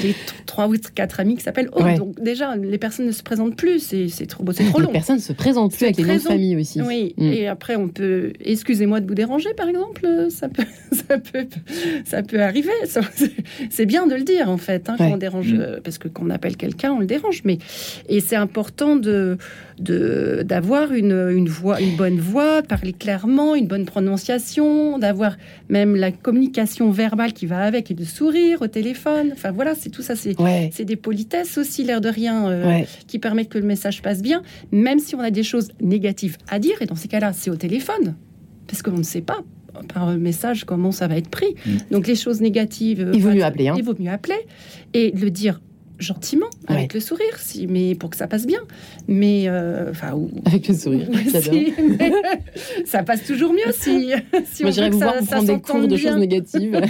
[0.01, 0.15] J'ai
[0.47, 1.97] trois ou quatre amis qui s'appellent Aude.
[1.97, 3.81] Donc déjà, les personnes ne se présentent plus.
[3.81, 4.87] C'est trop, trop long.
[4.87, 6.81] Les personnes ne se présentent plus avec les noms de famille aussi.
[6.83, 7.15] Oui.
[7.17, 7.33] Mm.
[7.33, 8.33] Et après, on peut.
[8.41, 10.07] Excusez-moi de vous déranger, par exemple.
[10.31, 11.47] Ça peut, ça peut,
[12.05, 12.73] ça peut arriver.
[13.71, 14.89] C'est bien de le dire en fait.
[14.89, 15.81] Hein, quand on dérange, mm.
[15.85, 17.43] parce que quand on appelle quelqu'un, on le dérange.
[17.45, 17.59] Mais
[18.09, 19.39] et c'est important de
[19.79, 25.37] d'avoir une, une voix, une bonne voix, parler clairement, une bonne prononciation, d'avoir
[25.69, 29.31] même la communication verbale qui va avec et de sourire au téléphone.
[29.33, 33.49] Enfin voilà, c'est tout ça, c'est des politesses aussi, l'air de rien, euh, qui permettent
[33.49, 36.81] que le message passe bien, même si on a des choses négatives à dire.
[36.81, 38.17] Et dans ces cas-là, c'est au téléphone,
[38.67, 39.43] parce qu'on ne sait pas
[39.93, 41.55] par message comment ça va être pris.
[41.67, 41.71] Mm.
[41.91, 43.69] Donc les choses négatives, il vaut mieux appeler.
[43.69, 43.75] Hein.
[43.77, 44.39] Il vaut mieux appeler
[44.95, 45.61] et le dire
[45.99, 48.61] gentiment, avec le sourire, si, mais pour que ça passe bien.
[49.09, 51.09] Mais euh, enfin, avec le sourire,
[52.85, 54.13] ça passe toujours mieux si.
[54.53, 56.81] si Moi, j'irais vous voir prendre des cours de choses négatives.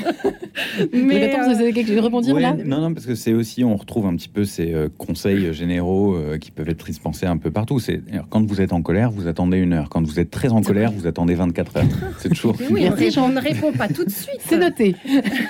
[0.93, 3.65] mais attends, vous avez quelque chose à rebondir là Non, non, parce que c'est aussi,
[3.65, 7.37] on retrouve un petit peu ces euh, conseils généraux euh, qui peuvent être dispensés un
[7.37, 7.79] peu partout.
[7.79, 8.01] C'est
[8.31, 9.89] quand vous êtes en colère, vous attendez une heure.
[9.89, 11.85] Quand vous êtes très en colère, vous attendez 24 heures.
[12.19, 12.57] C'est toujours.
[12.71, 12.89] Oui,
[13.19, 14.41] on ne répond pas tout de suite.
[14.47, 14.95] C'est noté.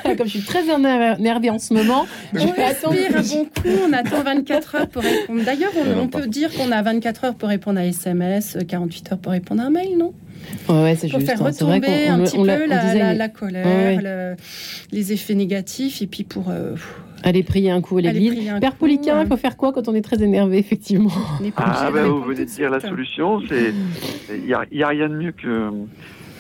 [0.05, 2.97] Comme je suis très énervée en ce moment, je vais attendre.
[3.15, 5.45] Un bon on attend 24 heures pour répondre.
[5.45, 9.33] D'ailleurs, on, peut dire qu'on a 24 heures pour répondre à SMS, 48 heures pour
[9.33, 10.13] répondre à un mail, non?
[10.69, 11.19] Ouais, c'est juste.
[11.19, 11.51] Pour faire hein.
[11.51, 14.37] retomber un petit peu la, colère,
[14.93, 16.51] les effets négatifs, et puis pour.
[16.51, 16.75] Euh,
[17.23, 18.53] Aller prier un coup à l'église.
[18.61, 21.11] Père Poliquin, il faut faire quoi quand on est très énervé, effectivement?
[21.57, 23.41] Ah, ben vous venez de dire la solution.
[23.41, 25.71] Il n'y a, a, rien de mieux que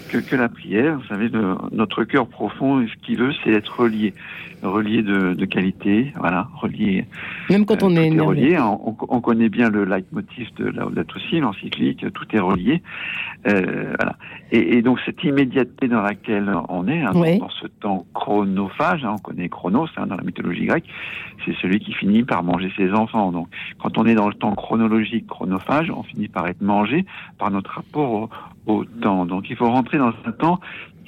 [0.08, 0.98] que, que la prière.
[0.98, 1.30] Vous savez,
[1.72, 4.14] notre cœur profond, ce qu'il veut, c'est être relié,
[4.62, 7.06] relié de, de, qualité, voilà, relié.
[7.50, 8.58] Même quand on est, est relié.
[8.58, 12.82] On, on, connaît bien le leitmotiv de Laudato Si, l'encyclique, tout est relié.
[13.48, 14.16] Euh, voilà.
[14.52, 19.14] Et, et, donc cette immédiateté dans laquelle on est, hein, dans ce temps chronophage, hein,
[19.14, 20.88] on connaît Chronos hein, dans la mythologie grecque,
[21.44, 23.32] c'est celui qui finit par manger ses enfants.
[23.32, 23.48] Donc
[23.78, 27.04] quand on est dans le temps chronologique, chronophage, on finit par être mangé
[27.38, 28.30] par notre rapport au,
[28.66, 29.26] au temps.
[29.26, 30.60] Donc il faut rentrer dans un temps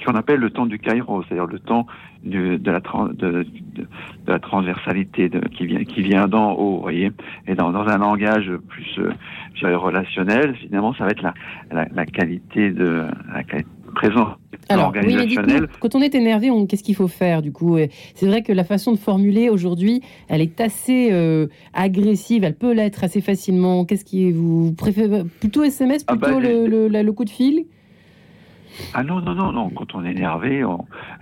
[0.03, 1.85] qu'on appelle le temps du kairos, c'est-à-dire le temps
[2.23, 2.79] de, de, la,
[3.13, 3.45] de,
[3.75, 3.87] de,
[4.27, 7.11] la transversalité qui vient qui vient d'en haut, vous voyez.
[7.47, 11.33] Et dans, dans un langage plus euh, relationnel, finalement, ça va être la,
[11.71, 14.35] la, la qualité de la qualité présence
[14.71, 15.15] alors, oui,
[15.47, 17.77] mais quand on est énervé, qu'est-ce qu'il faut faire du coup?
[18.13, 22.73] C'est vrai que la façon de formuler aujourd'hui, elle est assez euh, agressive, elle peut
[22.73, 23.85] l'être assez facilement.
[23.85, 27.65] Qu'est-ce qui vous préférez Plutôt SMS, ah plutôt bah, le, le, coup de fil?
[28.93, 29.69] Ah non, non, non, non.
[29.69, 30.63] Quand on est énervé,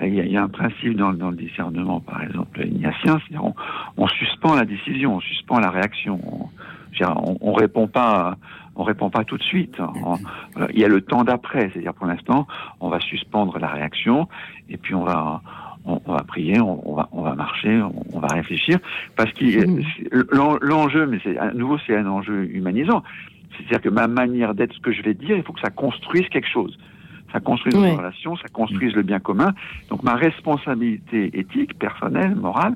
[0.02, 3.56] il y, a un principe dans, dans, le discernement, par exemple, ignatien, c'est-à-dire on,
[3.98, 6.20] on, suspend la décision, on suspend la réaction.
[6.24, 6.50] On,
[7.42, 8.38] on, répond pas,
[8.76, 9.78] on répond pas tout de suite.
[10.74, 12.48] il y a le temps d'après, c'est-à-dire pour l'instant,
[12.80, 14.28] on va suspendre la réaction
[14.70, 15.42] et puis on va,
[15.86, 17.82] on, va prier, on, va, on va marcher,
[18.14, 18.80] on, va réfléchir,
[19.16, 20.62] parce que mmh.
[20.62, 23.04] l'enjeu, mais c'est à nouveau c'est un enjeu humanisant.
[23.58, 26.28] C'est-à-dire que ma manière d'être, ce que je vais dire, il faut que ça construise
[26.30, 26.78] quelque chose
[27.32, 29.54] ça construise une relation, ça construise le bien commun.
[29.90, 32.76] Donc ma responsabilité éthique, personnelle, morale,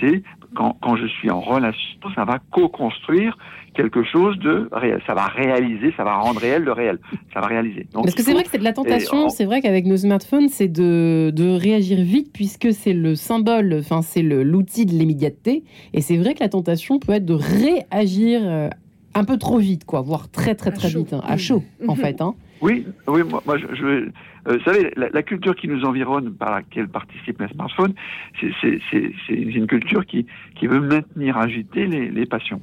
[0.00, 0.22] c'est
[0.54, 3.36] quand, quand je suis en relation, ça va co-construire
[3.74, 5.00] quelque chose de réel.
[5.06, 6.98] Ça va réaliser, ça va rendre réel le réel.
[7.32, 7.86] Ça va réaliser.
[7.92, 10.48] Donc, Parce que c'est vrai que c'est de la tentation, c'est vrai qu'avec nos smartphones,
[10.48, 15.64] c'est de, de, réagir vite puisque c'est le symbole, enfin c'est l'outil de l'immédiateté.
[15.92, 18.68] Et c'est vrai que la tentation peut être de réagir euh,
[19.14, 22.20] un peu trop vite, quoi, voire très très très vite, hein, à chaud en fait.
[22.20, 22.34] Hein.
[22.60, 24.08] Oui, oui, moi, je, je euh,
[24.46, 27.94] vous savez, la, culture qui nous environne, par laquelle participe les smartphones,
[28.40, 28.80] c'est
[29.28, 30.26] une culture qui,
[30.62, 32.60] veut maintenir agitées les, les passions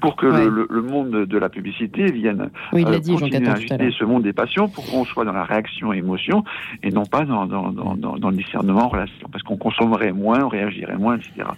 [0.00, 3.90] pour que le, le, monde de la publicité vienne oui, euh, dit, continuer à agiter
[3.98, 6.44] ce monde des passions pour qu'on soit dans la réaction émotion
[6.82, 10.48] et non pas dans, dans, dans, dans le discernement relation parce qu'on consommerait moins, on
[10.48, 11.48] réagirait moins, etc.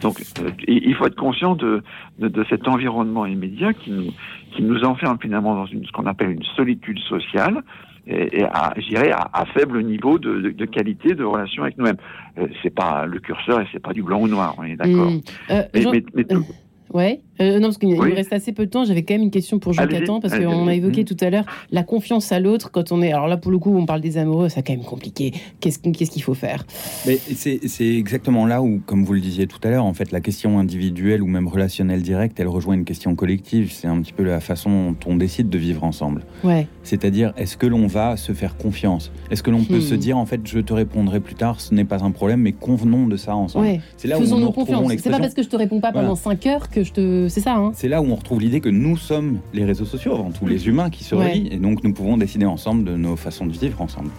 [0.00, 1.82] Donc euh, il faut être conscient de,
[2.18, 4.12] de, de, cet environnement immédiat qui nous,
[4.52, 7.62] qui nous enferme finalement dans une, ce qu'on appelle une solitude sociale
[8.06, 11.98] et, à, à, à, faible niveau de, de, de, qualité de relation avec nous-mêmes.
[12.38, 15.10] Euh, c'est pas le curseur et c'est pas du blanc ou noir, on est d'accord.
[15.10, 15.20] Mmh.
[15.50, 16.46] Euh, mais, mais, tout,
[16.92, 17.20] Ouais.
[17.40, 18.84] Euh, non, parce qu'il me reste assez peu de temps.
[18.84, 21.44] J'avais quand même une question pour Jean Catan, parce qu'on a évoqué tout à l'heure
[21.70, 23.12] la confiance à l'autre quand on est.
[23.12, 25.32] Alors là, pour le coup, on parle des amoureux, c'est quand même compliqué.
[25.60, 26.64] Qu'est-ce qu'il faut faire?
[27.04, 30.58] C'est exactement là où, comme vous le disiez tout à l'heure, en fait, la question
[30.58, 33.72] individuelle ou même relationnelle directe, elle rejoint une question collective.
[33.72, 36.22] C'est un petit peu la façon dont on décide de vivre ensemble.
[36.44, 36.66] Ouais.
[36.82, 39.10] C'est-à-dire, est-ce que l'on va se faire confiance?
[39.30, 39.98] Est-ce que l'on peut se hmm.
[39.98, 43.06] dire, en fait, je te répondrai plus tard, ce n'est pas un problème, mais convenons
[43.06, 43.66] de ça ensemble.
[43.66, 43.80] Ouais.
[43.96, 44.92] C'est là Faisons où nous confiance.
[44.98, 47.28] C'est pas parce que je te réponds pas pendant 5 heures que je te.
[47.30, 47.70] C'est ça, hein.
[47.74, 50.66] C'est là où on retrouve l'idée que nous sommes les réseaux sociaux, avant tout les
[50.66, 53.80] humains qui se relient, et donc nous pouvons décider ensemble de nos façons de vivre
[53.80, 54.10] ensemble.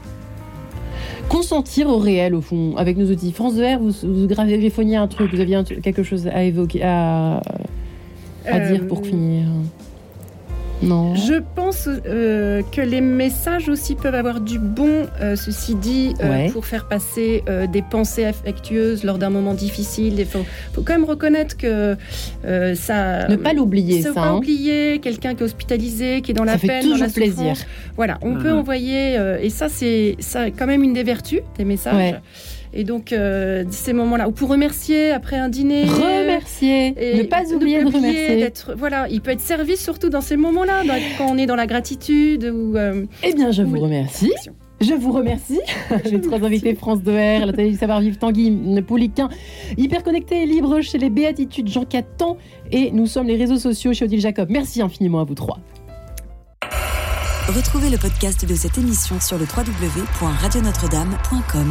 [1.29, 3.31] Consentir au réel, au fond, avec nos outils.
[3.31, 7.41] France de R, vous, vous un truc, vous aviez quelque chose à évoquer, à,
[8.45, 9.45] à dire pour euh, finir
[10.81, 11.15] non.
[11.15, 16.49] Je pense euh, que les messages aussi peuvent avoir du bon, euh, ceci dit, euh,
[16.49, 20.19] pour faire passer des pensées affectueuses lors d'un moment difficile.
[20.19, 20.43] Il faut,
[20.75, 21.95] quand même reconnaître que
[22.75, 23.27] ça.
[23.27, 24.09] Ne pas l'oublier, ça.
[24.09, 24.37] Ne pas hein.
[24.37, 27.55] oublier quelqu'un qui est hospitalisé, qui est dans la peine, dans la plaisir.
[27.95, 30.17] Voilà, on peut envoyer, et ça, c'est
[30.57, 32.15] quand même une des vertus des messages.
[32.73, 35.85] Et donc, euh, ces moments-là, ou pour remercier après un dîner.
[35.85, 36.93] Remercier.
[36.97, 38.51] Et ne pas oublier de remercier.
[38.77, 40.83] Voilà, il peut être servi surtout dans ces moments-là,
[41.17, 42.45] quand on est dans la gratitude.
[42.45, 44.31] Ou, euh, eh bien, je vous remercie.
[44.81, 45.59] Je vous remercie.
[46.05, 49.29] J'ai trois invités France 2R, la télé du savoir-vivre Tanguy Pouliquin,
[49.77, 52.37] hyper connecté et libre chez les Béatitudes Jean Catan
[52.71, 54.49] et nous sommes les réseaux sociaux chez Odile Jacob.
[54.49, 55.59] Merci infiniment à vous trois.
[57.47, 61.67] Retrouvez le podcast de cette émission sur le www.radionotre-dame.com.